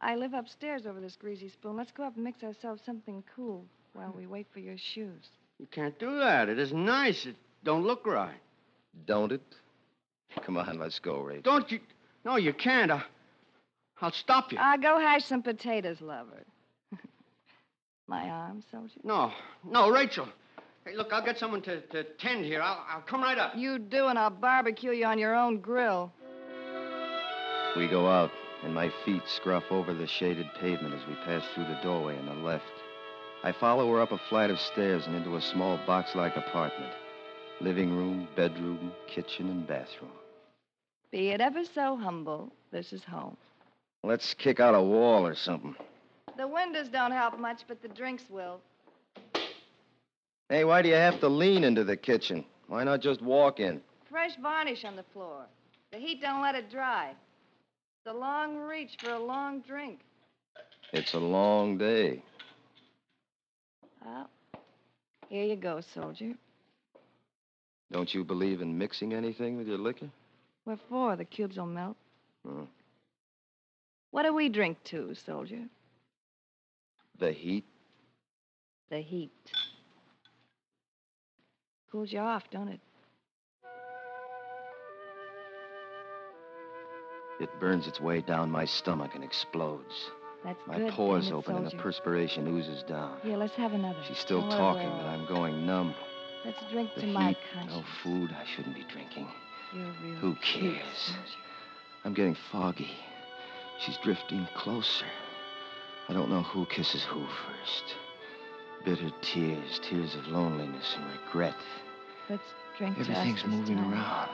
[0.00, 1.76] I live upstairs over this greasy spoon.
[1.76, 5.28] Let's go up and mix ourselves something cool while we wait for your shoes.
[5.58, 6.48] You can't do that.
[6.48, 7.26] It isn't nice.
[7.26, 8.40] It don't look right.
[9.06, 9.42] Don't it?
[10.42, 11.42] Come on, let's go, Rachel.
[11.42, 11.80] Don't you?
[12.24, 12.90] No, you can't.
[12.90, 13.02] I,
[14.00, 14.58] I'll stop you.
[14.58, 16.44] Uh, go hash some potatoes, lover.
[18.06, 19.00] My arm, soldier?
[19.02, 19.32] No,
[19.64, 20.28] no, Rachel.
[20.84, 22.60] Hey, look, I'll get someone to, to tend here.
[22.60, 23.52] I'll, I'll come right up.
[23.56, 26.12] You do, and I'll barbecue you on your own grill.
[27.76, 28.30] We go out,
[28.62, 32.26] and my feet scruff over the shaded pavement as we pass through the doorway on
[32.26, 32.64] the left.
[33.42, 36.92] I follow her up a flight of stairs and into a small box like apartment.
[37.60, 40.10] Living room, bedroom, kitchen, and bathroom.
[41.10, 43.36] Be it ever so humble, this is home.
[44.02, 45.74] Let's kick out a wall or something.
[46.36, 48.60] The windows don't help much, but the drinks will.
[50.48, 52.44] Hey, why do you have to lean into the kitchen?
[52.66, 53.80] Why not just walk in?
[54.10, 55.44] Fresh varnish on the floor.
[55.92, 57.10] The heat don't let it dry.
[57.10, 60.00] It's a long reach for a long drink.
[60.92, 62.22] It's a long day.
[64.04, 64.28] Well,
[65.28, 66.34] here you go, soldier.
[67.92, 70.10] Don't you believe in mixing anything with your liquor?
[70.64, 71.16] What for?
[71.16, 71.96] The cubes will melt.
[72.44, 72.64] Hmm.
[74.10, 75.60] What do we drink to, soldier?
[77.18, 77.64] The heat?
[78.90, 79.32] The heat.
[81.90, 82.80] Cools you off, don't it?
[87.40, 90.10] It burns its way down my stomach and explodes.
[90.44, 90.92] That's My good.
[90.92, 93.18] pores open and the perspiration oozes down.
[93.22, 93.98] Here, let's have another.
[94.06, 95.06] She's still Don't let it talking, but.
[95.06, 95.94] I'm going numb.
[96.44, 97.76] Let's drink The to my heat, conscience.
[97.76, 99.26] no food, I shouldn't be drinking.
[99.74, 100.82] You're real Who cares?
[100.96, 101.22] soldier.
[102.04, 102.90] I'm getting foggy.
[103.80, 105.06] She's drifting closer.
[106.08, 107.94] I don't know who kisses who first.
[108.84, 111.56] Bitter tears, tears of loneliness and regret.
[112.28, 112.42] Let's
[112.76, 113.92] drink to us Everything's moving time.
[113.92, 114.30] around.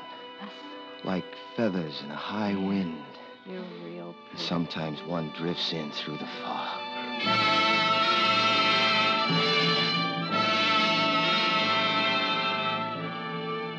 [1.05, 1.25] Like
[1.57, 3.03] feathers in a high wind.
[3.47, 6.79] You're real And sometimes one drifts in through the fog.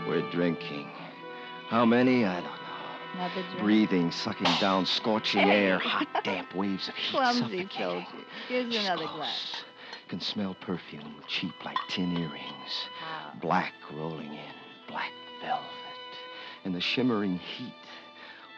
[0.08, 0.90] We're drinking.
[1.68, 2.26] How many?
[2.26, 2.50] I don't know.
[2.50, 2.61] Another drink.
[3.60, 7.12] Breathing, sucking down scorching air, hot, damp waves of heat.
[7.12, 8.06] Clumsy soldier.
[8.48, 9.64] Here's another glass.
[10.08, 12.88] Can smell perfume, cheap like tin earrings.
[13.00, 13.40] How?
[13.40, 14.54] Black rolling in,
[14.88, 15.12] black
[15.42, 15.66] velvet.
[16.64, 17.74] And the shimmering heat,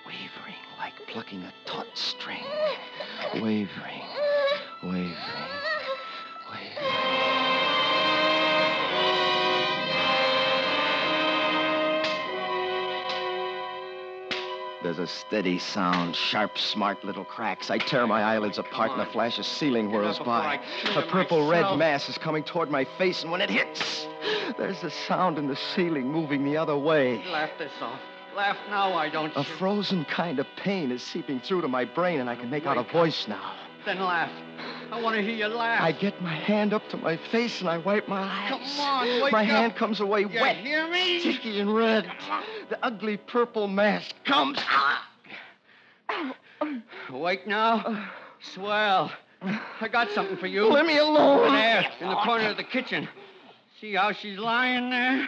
[0.05, 2.43] wavering like plucking a taut string.
[3.35, 4.03] Wavering,
[4.83, 5.15] wavering,
[14.83, 17.71] There's a steady sound, sharp, smart little cracks.
[17.71, 20.59] I tear my eyelids apart and a flash of ceiling whirls by.
[20.95, 24.05] A purple red mass is coming toward my face, and when it hits,
[24.57, 27.23] there's a sound in the ceiling moving the other way.
[27.31, 28.01] Laugh this off.
[28.35, 32.19] Laugh now, I don't A frozen kind of pain is seeping through to my brain,
[32.19, 33.53] and I can make out a voice now.
[33.85, 34.31] Then laugh.
[34.93, 35.81] I want to hear you laugh.
[35.81, 38.49] I get my hand up to my face and I wipe my eyes.
[38.49, 39.49] Come on, wake my up.
[39.49, 41.19] hand comes away You wet, hear me?
[41.19, 42.05] sticky and red.
[42.69, 44.59] The ugly purple mask comes.
[47.09, 48.07] Awake now?
[48.53, 49.11] Swell.
[49.81, 50.67] I got something for you.
[50.67, 51.51] Let me alone.
[51.53, 53.09] There, in the corner of the kitchen.
[53.81, 55.27] See how she's lying there?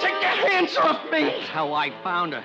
[0.00, 1.20] Take your hands off me.
[1.24, 2.44] That's how I found her.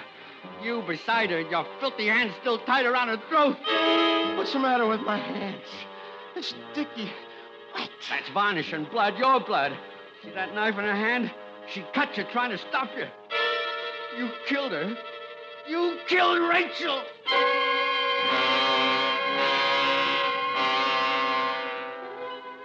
[0.62, 3.58] You beside her, your filthy hands still tied around her throat.
[4.38, 5.64] What's the matter with my hands?
[6.38, 7.12] They're sticky.
[7.72, 7.90] What?
[8.12, 9.76] That's varnish and blood, your blood.
[10.22, 11.32] See that knife in her hand?
[11.68, 13.08] She cut you trying to stop you.
[14.20, 14.96] You killed her.
[15.68, 17.02] You killed Rachel.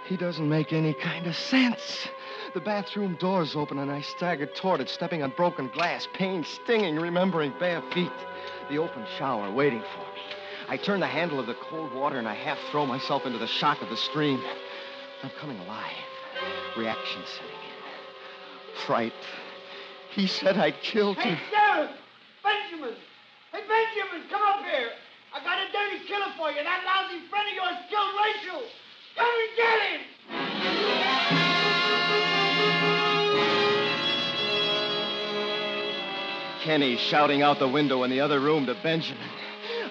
[0.05, 2.07] He doesn't make any kind of sense.
[2.53, 6.97] The bathroom door's open, and I staggered toward it, stepping on broken glass, pain stinging,
[6.97, 8.11] remembering bare feet.
[8.69, 10.42] The open shower waiting for me.
[10.73, 13.45] I turn the handle of the cold water, and I half throw myself into the
[13.45, 14.41] shock of the stream.
[15.21, 15.93] I'm coming alive.
[16.75, 18.81] Reaction setting in.
[18.87, 19.13] Fright.
[20.15, 21.35] He said I'd killed him.
[21.35, 21.51] Hey, her.
[21.51, 21.91] Sheriff!
[22.43, 22.95] Benjamin!
[23.51, 24.89] Hey, Benjamin, come up here.
[25.31, 26.63] I got a dirty killer for you.
[26.63, 28.63] That lousy friend of yours killed Rachel.
[29.15, 30.01] Come and get him!
[36.63, 39.29] Kenny shouting out the window in the other room to Benjamin.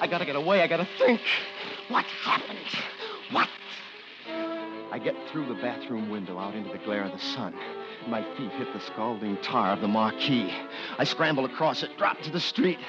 [0.03, 0.63] I gotta get away.
[0.63, 1.21] I gotta think.
[1.87, 2.59] What happened?
[3.31, 3.49] What?
[4.91, 7.55] I get through the bathroom window out into the glare of the sun.
[8.09, 10.53] My feet hit the scalding tar of the marquee.
[10.99, 12.81] I scramble across it, drop to the street.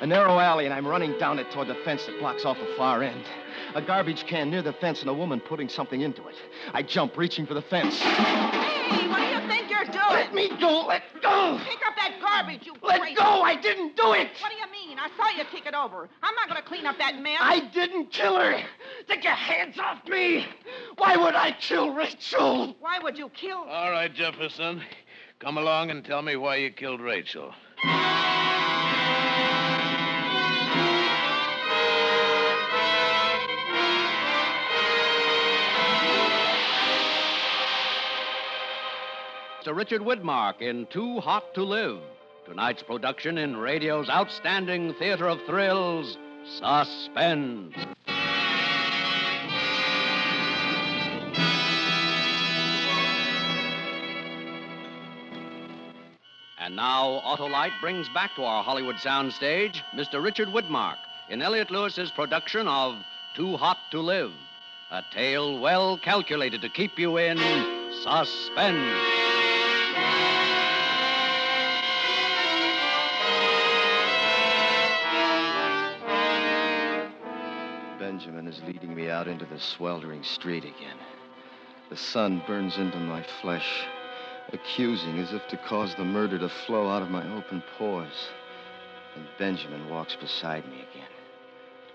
[0.00, 2.74] A narrow alley, and I'm running down it toward the fence that blocks off the
[2.78, 3.24] far end.
[3.74, 6.34] A garbage can near the fence and a woman putting something into it.
[6.72, 8.00] I jump, reaching for the fence.
[8.00, 10.08] Hey, what do you think you're doing?
[10.08, 10.86] Let me go!
[10.88, 11.60] Let go!
[11.62, 13.42] Pick up that garbage, you Let crazy- go!
[13.42, 14.30] I didn't do it!
[14.40, 14.73] What do you mean?
[15.04, 16.08] I saw you kick it over.
[16.22, 17.36] I'm not going to clean up that mess.
[17.38, 18.58] I didn't kill her!
[19.06, 20.46] Take your hands off me!
[20.96, 22.74] Why would I kill Rachel?
[22.80, 23.64] Why would you kill?
[23.64, 23.70] Her?
[23.70, 24.80] All right, Jefferson.
[25.40, 27.52] Come along and tell me why you killed Rachel.
[39.60, 39.76] Mr.
[39.76, 42.00] Richard Widmark in Too Hot to Live.
[42.44, 46.18] Tonight's production in radio's outstanding theater of thrills,
[46.58, 47.74] Suspense.
[56.58, 60.22] And now, Autolite brings back to our Hollywood soundstage Mr.
[60.22, 60.96] Richard Widmark
[61.30, 62.96] in Elliott Lewis's production of
[63.34, 64.32] Too Hot to Live,
[64.90, 67.38] a tale well calculated to keep you in
[68.02, 69.13] suspense.
[78.14, 80.96] Benjamin is leading me out into the sweltering street again.
[81.90, 83.68] The sun burns into my flesh,
[84.52, 88.28] accusing as if to cause the murder to flow out of my open pores.
[89.16, 91.10] And Benjamin walks beside me again.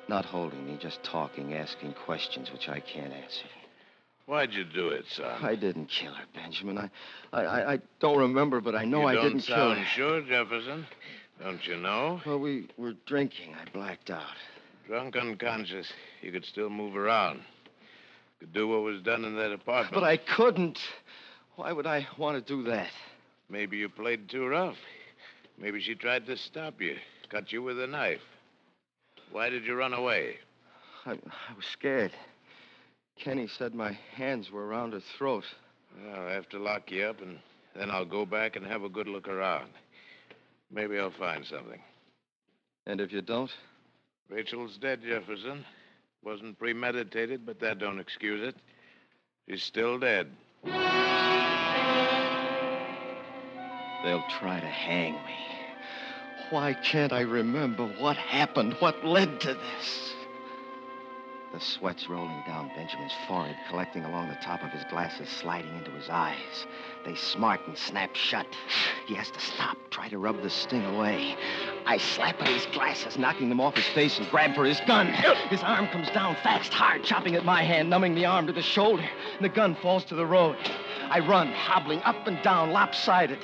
[0.09, 3.47] Not holding me, just talking, asking questions which I can't answer.
[4.25, 5.41] Why'd you do it, son?
[5.41, 6.77] I didn't kill her, Benjamin.
[6.77, 6.89] I,
[7.31, 9.85] I, I, don't remember, but I know you I don't didn't kill sound her.
[9.85, 10.85] sure, Jefferson.
[11.41, 12.19] Don't you know?
[12.25, 13.55] Well, we were drinking.
[13.55, 14.35] I blacked out.
[14.89, 15.93] Drunk unconscious.
[16.23, 17.41] You could still move around.
[18.39, 19.93] Could do what was done in that apartment.
[19.93, 20.79] But I couldn't.
[21.57, 22.89] Why would I want to do that?
[23.51, 24.77] Maybe you played too rough.
[25.59, 26.95] Maybe she tried to stop you,
[27.29, 28.23] cut you with a knife.
[29.31, 30.37] Why did you run away?
[31.05, 32.13] I, I was scared.
[33.15, 35.45] Kenny said my hands were around her throat.
[36.03, 37.37] Well, I'll have to lock you up, and
[37.75, 39.69] then I'll go back and have a good look around.
[40.71, 41.79] Maybe I'll find something.
[42.87, 43.51] And if you don't?
[44.29, 45.65] Rachel's dead, Jefferson.
[46.23, 48.55] Wasn't premeditated, but that don't excuse it.
[49.49, 50.27] She's still dead.
[54.03, 55.35] They'll try to hang me.
[56.51, 60.13] Why can't I remember what happened, what led to this?
[61.51, 65.89] The sweat's rolling down Benjamin's forehead, collecting along the top of his glasses, sliding into
[65.91, 66.67] his eyes.
[67.05, 68.45] They smart and snap shut.
[69.07, 71.35] He has to stop, try to rub the sting away.
[71.87, 75.07] I slap at his glasses, knocking them off his face, and grab for his gun.
[75.49, 78.61] His arm comes down fast, hard, chopping at my hand, numbing the arm to the
[78.61, 79.09] shoulder,
[79.41, 80.55] the gun falls to the road.
[81.09, 83.39] I run, hobbling up and down, lopsided,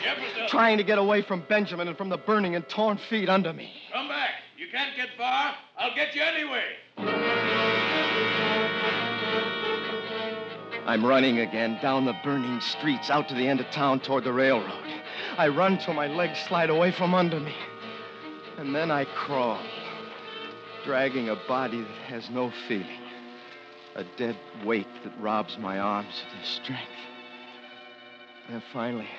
[0.48, 3.72] trying to get away from Benjamin and from the burning and torn feet under me.
[3.92, 4.30] Come back.
[4.58, 5.56] You can't get far.
[5.76, 7.95] I'll get you anyway.
[10.86, 14.32] I'm running again down the burning streets out to the end of town toward the
[14.32, 14.84] railroad.
[15.36, 17.56] I run till my legs slide away from under me.
[18.60, 19.62] And then I crawl,
[20.86, 23.02] dragging a body that has no feeling,
[23.96, 26.92] a dead weight that robs my arms of their strength.
[28.50, 29.10] And finally,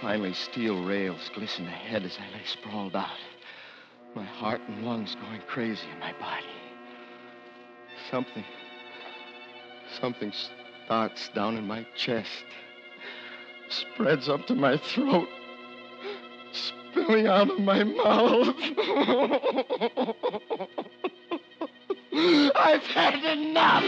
[0.00, 3.16] finally, steel rails glisten ahead as I lay sprawled out,
[4.16, 6.46] my heart and lungs going crazy in my body.
[8.10, 8.44] Something,
[10.00, 10.32] something
[10.84, 12.44] starts down in my chest,
[13.68, 15.28] spreads up to my throat,
[16.52, 18.54] spilling out of my mouth.
[22.56, 23.82] I've had enough.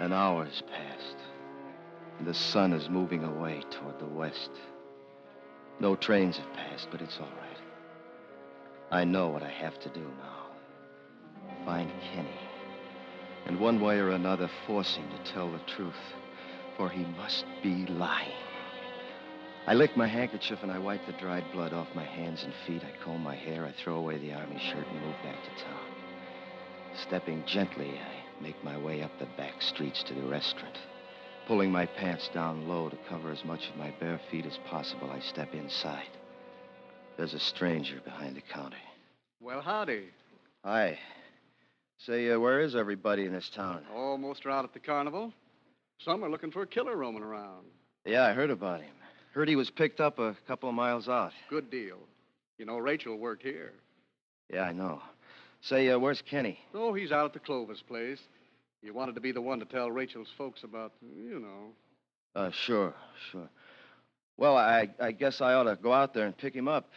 [0.00, 1.16] An hour has passed.
[2.24, 4.50] The sun is moving away toward the west.
[5.78, 7.65] No trains have passed, but it's all right.
[8.90, 10.46] I know what I have to do now.
[11.64, 12.38] Find Kenny.
[13.46, 15.94] And one way or another, force him to tell the truth.
[16.76, 18.32] For he must be lying.
[19.66, 22.82] I lick my handkerchief and I wipe the dried blood off my hands and feet.
[22.84, 25.88] I comb my hair, I throw away the army shirt and move back to town.
[26.94, 30.78] Stepping gently, I make my way up the back streets to the restaurant.
[31.48, 35.10] Pulling my pants down low to cover as much of my bare feet as possible,
[35.10, 36.10] I step inside.
[37.16, 38.76] There's a stranger behind the counter.
[39.40, 40.08] Well, howdy.
[40.64, 40.98] Hi.
[41.98, 43.84] Say, uh, where is everybody in this town?
[43.94, 45.32] Almost are out at the carnival.
[45.98, 47.64] Some are looking for a killer roaming around.
[48.04, 48.92] Yeah, I heard about him.
[49.32, 51.32] Heard he was picked up a couple of miles out.
[51.48, 51.98] Good deal.
[52.58, 53.72] You know, Rachel worked here.
[54.52, 55.00] Yeah, I know.
[55.62, 56.58] Say, uh, where's Kenny?
[56.74, 58.20] Oh, he's out at the Clovis place.
[58.82, 61.72] You wanted to be the one to tell Rachel's folks about, you know.
[62.34, 62.94] Uh, sure,
[63.32, 63.48] sure.
[64.38, 66.88] Well, I, I guess I ought to go out there and pick him up.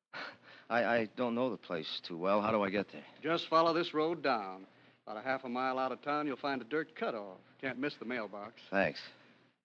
[0.70, 2.40] I, I don't know the place too well.
[2.40, 3.04] How do I get there?
[3.22, 4.66] Just follow this road down.
[5.06, 7.38] About a half a mile out of town, you'll find a dirt cutoff.
[7.60, 8.54] Can't miss the mailbox.
[8.70, 9.00] Thanks.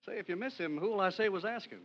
[0.05, 1.79] Say, if you miss him, who'll I say was asking?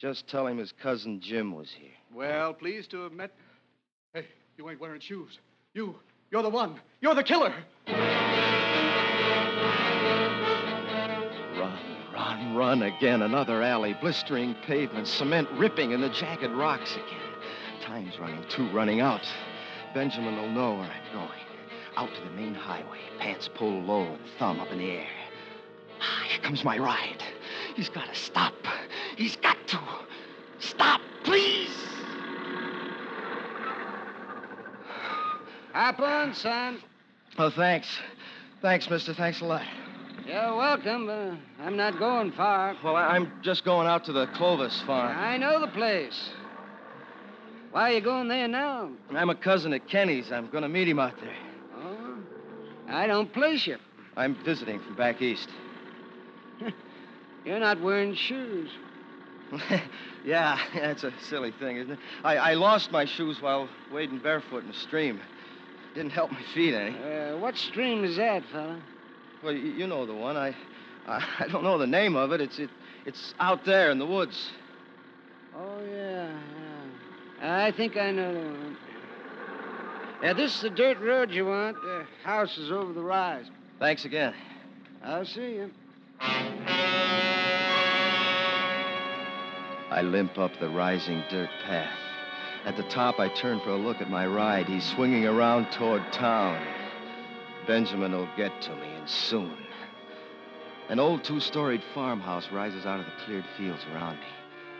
[0.00, 1.90] Just tell him his cousin Jim was here.
[2.14, 3.32] Well, pleased to have met.
[4.14, 4.26] Hey,
[4.56, 5.38] you ain't wearing shoes.
[5.74, 5.94] You,
[6.30, 6.80] you're the one.
[7.02, 7.54] You're the killer.
[12.54, 13.22] Run, again.
[13.22, 17.30] Another alley, blistering pavement, cement ripping in the jagged rocks again.
[17.82, 19.26] Time's running, two running out.
[19.94, 21.40] Benjamin will know where I'm going.
[21.96, 25.08] Out to the main highway, pants pulled low and thumb up in the air.
[26.00, 27.22] Ah, here comes my ride.
[27.74, 28.54] He's got to stop.
[29.16, 29.80] He's got to.
[30.60, 31.74] Stop, please.
[35.72, 36.82] Hop on, son.
[37.38, 37.88] Oh, thanks.
[38.60, 39.14] Thanks, mister.
[39.14, 39.62] Thanks a lot.
[40.30, 42.76] You're welcome, but I'm not going far.
[42.84, 45.16] Well, I- I'm just going out to the Clovis farm.
[45.18, 46.30] I know the place.
[47.72, 48.92] Why are you going there now?
[49.12, 50.30] I'm a cousin at Kenny's.
[50.30, 51.34] I'm going to meet him out there.
[51.76, 52.18] Oh,
[52.86, 53.78] I don't place you.
[54.16, 55.48] I'm visiting from back east.
[57.44, 58.70] You're not wearing shoes.
[60.24, 61.98] yeah, that's a silly thing, isn't it?
[62.22, 65.20] I, I lost my shoes while wading barefoot in a stream.
[65.96, 66.96] Didn't help my feet any.
[66.96, 68.80] Uh, what stream is that, fella?
[69.42, 70.36] Well, you, you know the one.
[70.36, 70.54] I,
[71.06, 72.40] I I don't know the name of it.
[72.40, 72.70] It's it,
[73.06, 74.50] it's out there in the woods.
[75.56, 76.32] Oh, yeah,
[77.40, 77.64] yeah.
[77.64, 78.76] I think I know the one.
[80.22, 81.76] Yeah, this is the dirt road you want.
[81.82, 83.46] The house is over the rise.
[83.78, 84.34] Thanks again.
[85.02, 85.70] I'll see you.
[89.90, 91.98] I limp up the rising dirt path.
[92.66, 94.66] At the top, I turn for a look at my ride.
[94.66, 96.62] He's swinging around toward town.
[97.66, 99.56] Benjamin will get to me, and soon.
[100.88, 104.26] An old two storied farmhouse rises out of the cleared fields around me.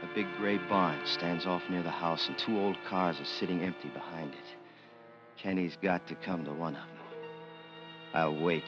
[0.03, 3.63] A big gray barn stands off near the house, and two old cars are sitting
[3.63, 4.57] empty behind it.
[5.37, 6.99] Kenny's got to come to one of them.
[8.15, 8.65] I'll wait.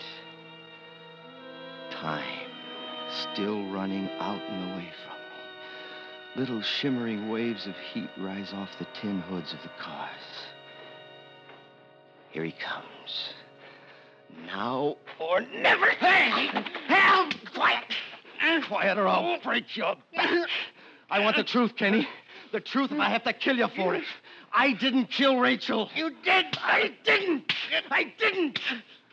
[1.91, 2.49] Time
[3.33, 6.37] still running out and away from me.
[6.37, 10.09] Little shimmering waves of heat rise off the tin hoods of the cars.
[12.31, 13.35] Here he comes.
[14.47, 15.87] Now or never.
[15.87, 16.51] Hey!
[16.89, 17.35] Help!
[17.55, 17.85] Quiet!
[18.43, 20.49] Eh, quiet or I'll break your back.
[21.11, 22.09] I want the truth, Kenny.
[22.53, 24.05] The truth if I have to kill you for it.
[24.53, 25.89] I didn't kill Rachel.
[25.95, 26.47] You did.
[26.61, 27.53] I didn't.
[27.91, 28.61] I didn't.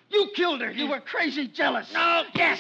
[0.10, 0.72] You killed her.
[0.72, 1.92] You were crazy jealous.
[1.94, 2.24] No.
[2.36, 2.60] Yes.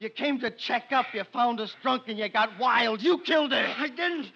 [0.00, 1.06] You came to check up.
[1.12, 3.02] You found us drunk and you got wild.
[3.02, 3.74] You killed her.
[3.78, 4.32] I didn't.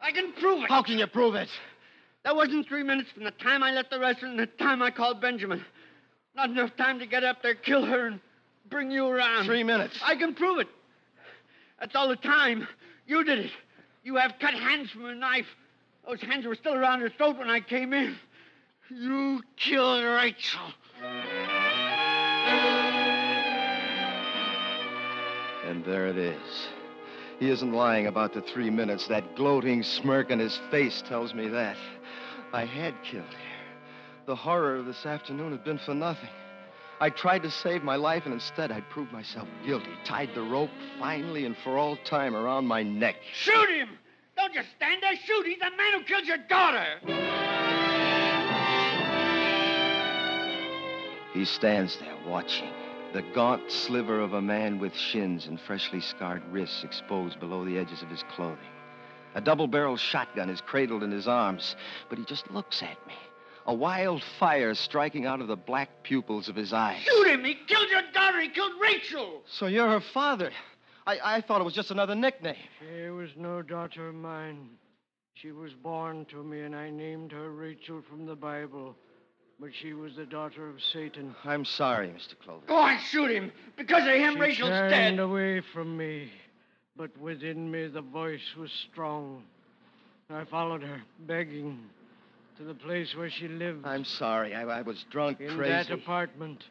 [0.00, 0.68] I can prove it.
[0.68, 1.48] How can you prove it?
[2.24, 4.90] That wasn't three minutes from the time I left the restaurant and the time I
[4.90, 5.64] called Benjamin.
[6.36, 8.20] Not enough time to get up there, kill her, and
[8.68, 9.46] bring you around.
[9.46, 9.98] Three minutes.
[10.04, 10.68] I can prove it.
[11.80, 12.68] That's all the time.
[13.06, 13.50] You did it.
[14.04, 15.46] You have cut hands from a knife.
[16.06, 18.16] Those hands were still around her throat when I came in.
[18.90, 20.60] You killed Rachel.
[25.64, 26.68] And there it is.
[27.40, 29.08] He isn't lying about the three minutes.
[29.08, 31.76] That gloating smirk on his face tells me that.
[32.52, 33.55] I had killed her.
[34.26, 36.30] The horror of this afternoon had been for nothing.
[36.98, 39.92] I tried to save my life, and instead I proved myself guilty.
[40.04, 43.16] Tied the rope finally and for all time around my neck.
[43.32, 43.90] Shoot him!
[44.36, 45.14] Don't just stand there.
[45.14, 45.46] Shoot.
[45.46, 46.84] He's the man who killed your daughter.
[51.32, 52.72] He stands there watching.
[53.12, 57.78] The gaunt sliver of a man with shins and freshly scarred wrists exposed below the
[57.78, 58.58] edges of his clothing.
[59.36, 61.76] A double barreled shotgun is cradled in his arms,
[62.08, 63.14] but he just looks at me.
[63.68, 67.02] A wild fire striking out of the black pupils of his eyes.
[67.02, 67.44] Shoot him!
[67.44, 68.40] He killed your daughter!
[68.40, 69.42] He killed Rachel!
[69.46, 70.52] So you're her father.
[71.04, 72.56] I, I thought it was just another nickname.
[72.80, 74.68] She was no daughter of mine.
[75.34, 78.96] She was born to me, and I named her Rachel from the Bible.
[79.58, 81.34] But she was the daughter of Satan.
[81.44, 82.38] I'm sorry, Mr.
[82.42, 82.68] Clovis.
[82.68, 83.50] Go on, shoot him!
[83.76, 85.18] Because of him, she Rachel's turned dead!
[85.18, 86.30] away from me,
[86.96, 89.42] but within me the voice was strong.
[90.30, 91.80] I followed her, begging,
[92.58, 93.86] to the place where she lived.
[93.86, 94.54] I'm sorry.
[94.54, 95.52] I, I was drunk, crazy.
[95.52, 95.72] In crazy.
[95.72, 96.64] that apartment,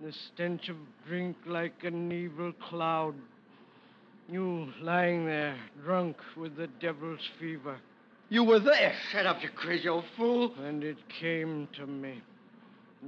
[0.00, 0.76] the stench of
[1.06, 3.14] drink like an evil cloud.
[4.28, 7.76] You lying there, drunk with the devil's fever.
[8.30, 8.94] You were there.
[9.12, 10.54] Shut up, you crazy old fool.
[10.64, 12.22] And it came to me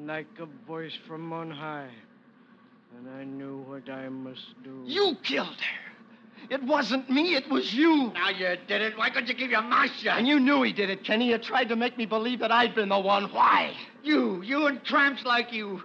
[0.04, 1.90] like a voice from on high.
[2.96, 4.82] And I knew what I must do.
[4.86, 5.85] You killed her.
[6.48, 8.12] It wasn't me, it was you.
[8.12, 8.96] Now you did it.
[8.96, 10.18] Why couldn't you keep your mouth shut?
[10.18, 11.30] And you knew he did it, Kenny.
[11.30, 13.24] You tried to make me believe that I'd been the one.
[13.32, 13.74] Why?
[14.02, 15.82] You, you and tramps like you.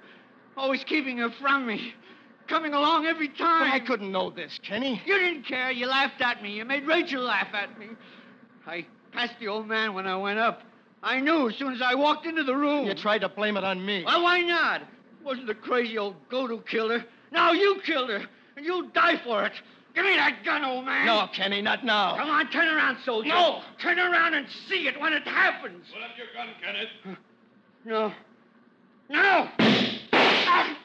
[0.56, 1.94] Always keeping her from me.
[2.48, 3.70] Coming along every time.
[3.70, 5.02] But I couldn't know this, Kenny.
[5.06, 5.72] You didn't care.
[5.72, 6.52] You laughed at me.
[6.52, 7.88] You made Rachel laugh at me.
[8.68, 10.62] I passed the old man when I went up.
[11.04, 12.86] I knew as soon as I walked into the room.
[12.86, 14.04] You tried to blame it on me.
[14.06, 14.82] Well, why not?
[14.82, 14.88] It
[15.24, 17.06] wasn't the crazy old goat who killed her.
[17.32, 18.24] Now you killed her,
[18.56, 19.54] and you'll die for it.
[19.94, 21.06] Give me that gun, old man.
[21.06, 22.16] No, Kenny, not now.
[22.16, 23.30] Come on, turn around, soldier.
[23.30, 23.62] No.
[23.82, 25.86] Turn around and see it when it happens.
[25.92, 27.18] Pull up your gun, Kenneth.
[27.84, 28.14] No.
[29.10, 29.50] No!
[30.14, 30.78] Ah!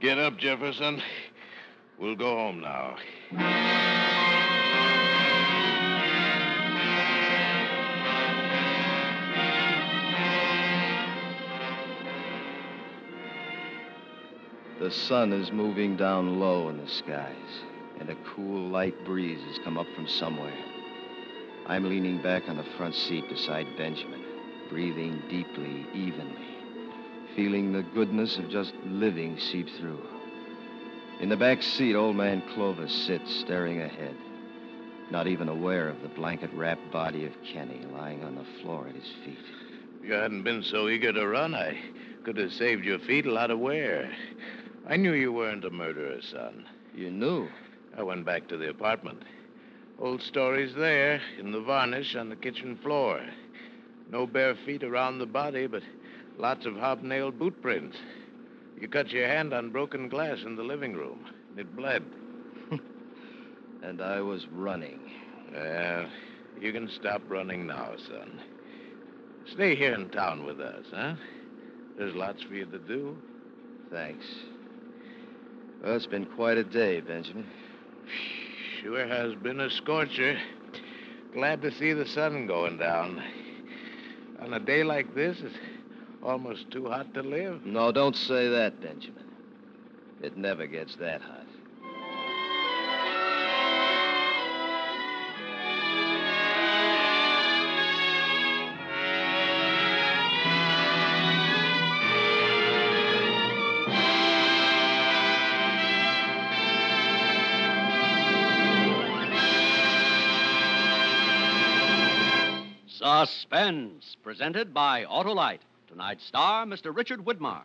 [0.00, 1.00] Get up, Jefferson.
[2.00, 2.96] We'll go home now.
[14.82, 17.62] The sun is moving down low in the skies,
[18.00, 20.58] and a cool, light breeze has come up from somewhere.
[21.66, 24.24] I'm leaning back on the front seat beside Benjamin,
[24.68, 26.56] breathing deeply, evenly,
[27.36, 30.02] feeling the goodness of just living seep through.
[31.20, 34.16] In the back seat, old man Clovis sits staring ahead,
[35.12, 38.96] not even aware of the blanket wrapped body of Kenny lying on the floor at
[38.96, 39.38] his feet.
[40.00, 41.78] If you hadn't been so eager to run, I
[42.24, 44.10] could have saved your feet a lot of wear.
[44.86, 46.66] I knew you weren't a murderer, son.
[46.94, 47.48] You knew?
[47.96, 49.22] I went back to the apartment.
[49.98, 53.20] Old stories there, in the varnish on the kitchen floor.
[54.10, 55.82] No bare feet around the body, but
[56.36, 57.96] lots of hobnailed boot prints.
[58.80, 61.26] You cut your hand on broken glass in the living room.
[61.56, 62.02] It bled.
[63.82, 65.00] And I was running.
[65.52, 66.06] Well,
[66.60, 68.40] you can stop running now, son.
[69.52, 71.14] Stay here in town with us, huh?
[71.98, 73.16] There's lots for you to do.
[73.90, 74.24] Thanks.
[75.82, 77.48] Well, it's been quite a day, Benjamin.
[78.80, 80.38] Sure has been a scorcher.
[81.34, 83.20] Glad to see the sun going down.
[84.38, 85.56] On a day like this, it's
[86.22, 87.64] almost too hot to live.
[87.64, 89.24] No, don't say that, Benjamin.
[90.20, 91.41] It never gets that hot.
[113.62, 115.60] Suspense, presented by Autolite.
[115.86, 116.92] Tonight's star, Mr.
[116.92, 117.62] Richard Widmark.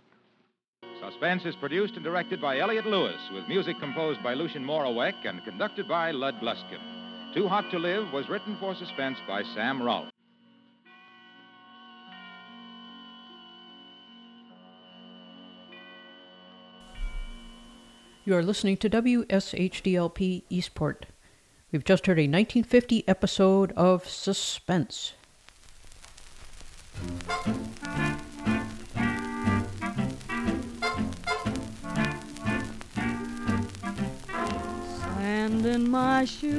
[1.02, 5.44] Suspense is produced and directed by Elliott Lewis, with music composed by Lucien Moraweck and
[5.44, 7.34] conducted by Lud Gluskin.
[7.34, 10.11] Too Hot to Live was written for suspense by Sam Rolfe.
[18.24, 21.07] You are listening to WSHDLP Eastport.
[21.72, 25.14] We've just heard a 1950 episode of Suspense.
[34.98, 36.57] Sand in my shoes,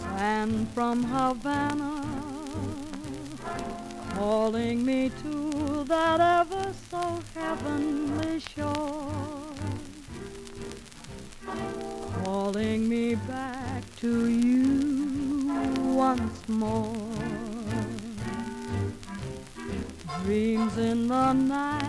[0.00, 2.02] sand from Havana,
[4.14, 9.54] calling me to that ever so heavenly shore,
[12.24, 17.41] calling me back to you once more.
[20.20, 21.82] Dreams in the night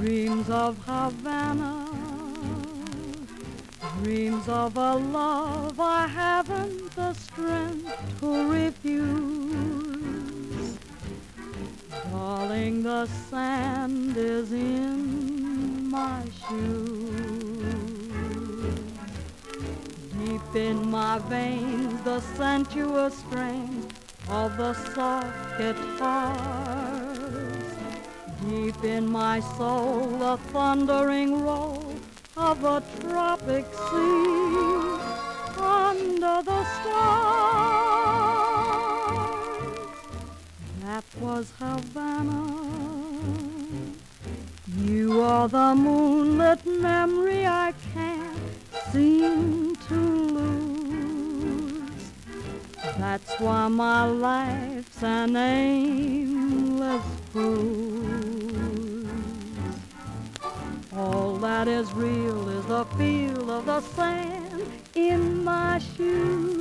[0.00, 1.86] dreams of Havana,
[4.02, 9.18] dreams of a love I haven't the strength to refuse.
[12.10, 17.74] Darling, the sand is in my shoes.
[20.18, 23.99] Deep in my veins, the sensuous strains
[24.30, 27.18] of the soft guitars.
[28.48, 31.94] Deep in my soul, the thundering roll
[32.36, 34.98] of a tropic sea
[35.58, 38.10] under the stars.
[40.84, 42.60] That was Havana.
[44.78, 48.38] You are the moonlit memory I can't
[48.92, 50.49] seem to lose.
[53.00, 57.02] That's why my life's an aimless
[57.32, 59.08] cruise.
[60.94, 64.62] All that is real is the feel of the sand
[64.94, 66.60] in my shoes.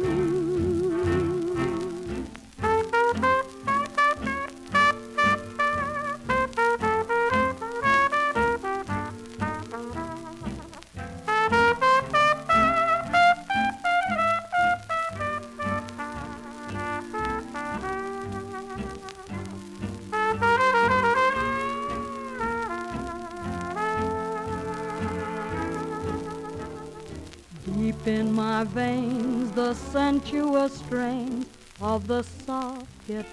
[28.60, 31.45] My veins, the sensuous strains
[31.80, 33.30] of the soft guitars.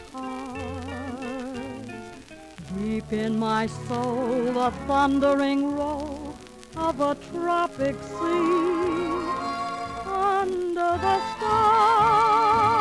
[2.78, 6.36] Deep in my soul, the thundering roll
[6.77, 9.09] of a tropic sea
[10.07, 12.77] under the stars.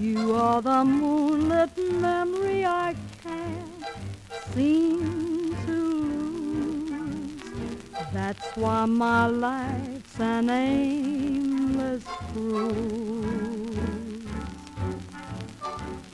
[0.00, 3.84] You are the moonlit memory I can't
[4.52, 5.35] seem.
[8.12, 13.76] That's why my life's an aimless cruise.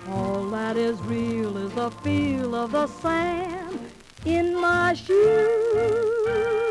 [0.08, 3.78] All that is real is the feel of the sand
[4.24, 6.61] in my shoes.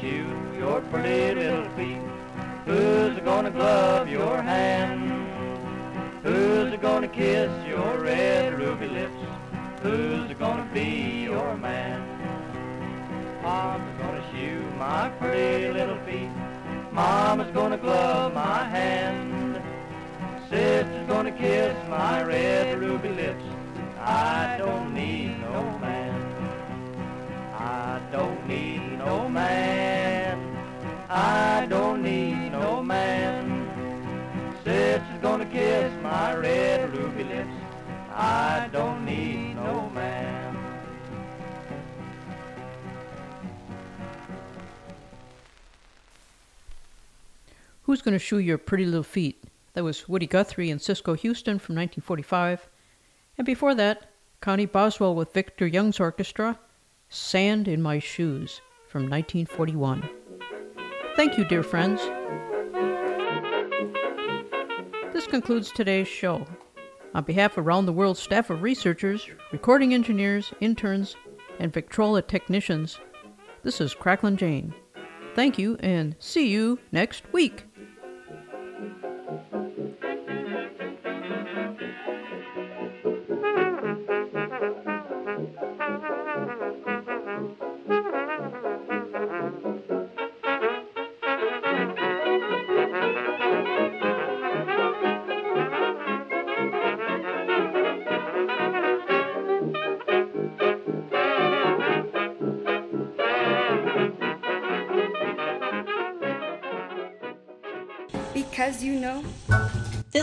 [0.00, 1.98] Shoe your pretty little feet?
[2.66, 5.10] Who's gonna glove your hand?
[6.22, 9.16] Who's gonna kiss your red ruby lips?
[9.82, 12.00] Who's gonna be your man?
[13.42, 16.30] Papa's gonna shoe my pretty little feet.
[16.92, 19.62] Mama's gonna glove my hand.
[20.50, 23.44] Sister's gonna kiss my red ruby lips.
[23.98, 25.99] I don't need no man.
[27.62, 30.56] I don't need no man.
[31.10, 34.56] I don't need no man.
[34.64, 37.50] Sister's gonna kiss my red ruby lips.
[38.14, 40.56] I don't need no man.
[47.82, 49.44] Who's Gonna Shoe Your Pretty Little Feet?
[49.74, 52.70] That was Woody Guthrie and Cisco Houston from 1945.
[53.36, 54.10] And before that,
[54.40, 56.58] Connie Boswell with Victor Young's orchestra,
[57.12, 60.08] Sand in My Shoes from 1941.
[61.16, 62.00] Thank you, dear friends.
[65.12, 66.46] This concludes today's show.
[67.12, 71.16] On behalf of Around the World staff of researchers, recording engineers, interns,
[71.58, 73.00] and Victrola technicians,
[73.64, 74.72] this is Cracklin' Jane.
[75.34, 77.64] Thank you, and see you next week.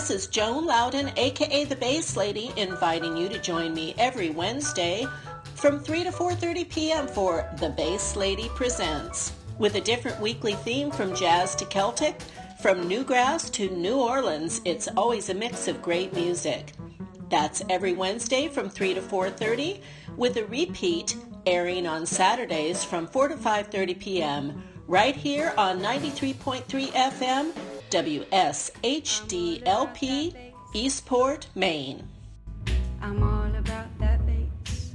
[0.07, 5.05] This is Joan Loudon, aka the Bass Lady, inviting you to join me every Wednesday
[5.55, 7.07] from 3 to 4:30 p.m.
[7.09, 12.21] for The Bass Lady Presents, with a different weekly theme from jazz to Celtic,
[12.61, 14.61] from Newgrass to New Orleans.
[14.63, 16.71] It's always a mix of great music.
[17.29, 19.81] That's every Wednesday from 3 to 4:30
[20.15, 24.63] with a repeat airing on Saturdays from 4 to 5:30 p.m.
[24.87, 27.51] right here on 93.3 FM
[27.89, 28.73] WSHDLP
[30.73, 32.03] Eastport, Maine.
[33.01, 34.93] I'm all about that bass.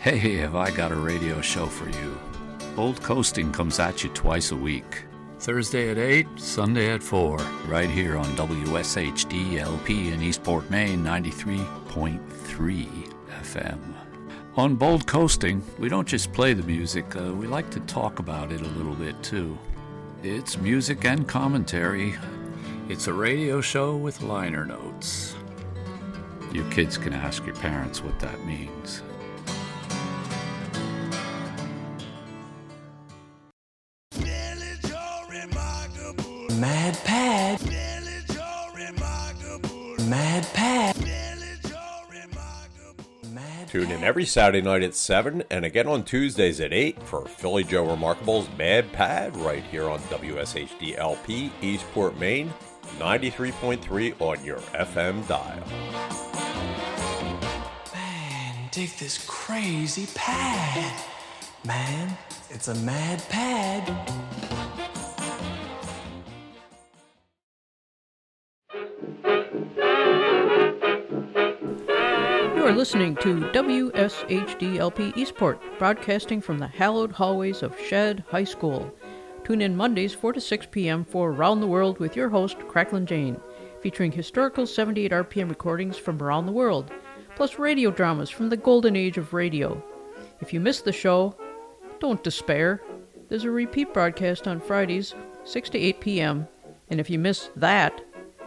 [0.00, 2.18] Hey, have I got a radio show for you?
[2.74, 5.04] Bold Coasting comes at you twice a week.
[5.38, 7.36] Thursday at 8, Sunday at 4,
[7.68, 13.12] right here on WSHDLP in Eastport, Maine, 93.3
[13.42, 13.78] FM.
[14.56, 18.52] On Bold Coasting, we don't just play the music, uh, we like to talk about
[18.52, 19.58] it a little bit too.
[20.26, 22.14] It's music and commentary.
[22.88, 25.34] It's a radio show with liner notes.
[26.50, 29.02] You kids can ask your parents what that means.
[43.74, 47.64] Tune in every Saturday night at 7 and again on Tuesdays at 8 for Philly
[47.64, 52.54] Joe Remarkable's Mad Pad right here on WSHD LP, Eastport, Maine,
[53.00, 55.64] 93.3 on your FM dial.
[57.92, 61.02] Man, dig this crazy pad.
[61.66, 62.16] Man,
[62.50, 64.54] it's a mad pad.
[72.64, 78.90] You are listening to WSHDLP Eastport, broadcasting from the hallowed hallways of Shead High School.
[79.44, 81.04] Tune in Mondays 4 to 6 p.m.
[81.04, 83.38] for Around the World with your host, Cracklin Jane,
[83.82, 86.90] featuring historical 78 RPM recordings from around the world,
[87.36, 89.84] plus radio dramas from the golden age of radio.
[90.40, 91.36] If you missed the show,
[92.00, 92.80] don't despair.
[93.28, 95.14] There's a repeat broadcast on Fridays,
[95.44, 96.48] 6 to 8 p.m.,
[96.88, 98.00] and if you miss that,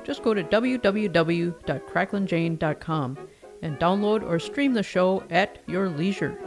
[0.03, 3.18] just go to www.cracklinjane.com
[3.62, 6.38] and download or stream the show at your leisure.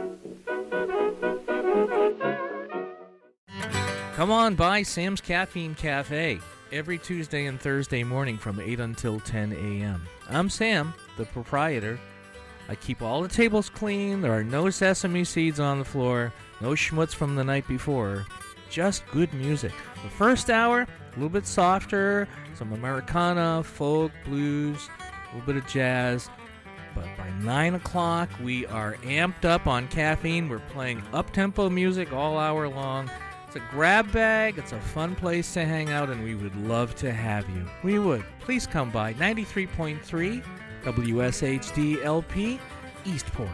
[4.15, 6.39] Come on by Sam's Caffeine Cafe
[6.71, 10.07] every Tuesday and Thursday morning from 8 until 10 a.m.
[10.29, 11.99] I'm Sam, the proprietor.
[12.69, 14.21] I keep all the tables clean.
[14.21, 16.31] There are no sesame seeds on the floor,
[16.61, 18.25] no schmutz from the night before.
[18.69, 19.73] Just good music.
[20.03, 25.67] The first hour, a little bit softer, some Americana, folk, blues, a little bit of
[25.67, 26.29] jazz.
[26.95, 30.49] But by 9 o'clock, we are amped up on caffeine.
[30.49, 33.09] We're playing up tempo music all hour long.
[33.47, 36.95] It's a grab bag, it's a fun place to hang out, and we would love
[36.95, 37.65] to have you.
[37.83, 38.23] We would.
[38.39, 40.41] Please come by 93.3
[40.83, 42.59] WSHD LP,
[43.05, 43.49] Eastport.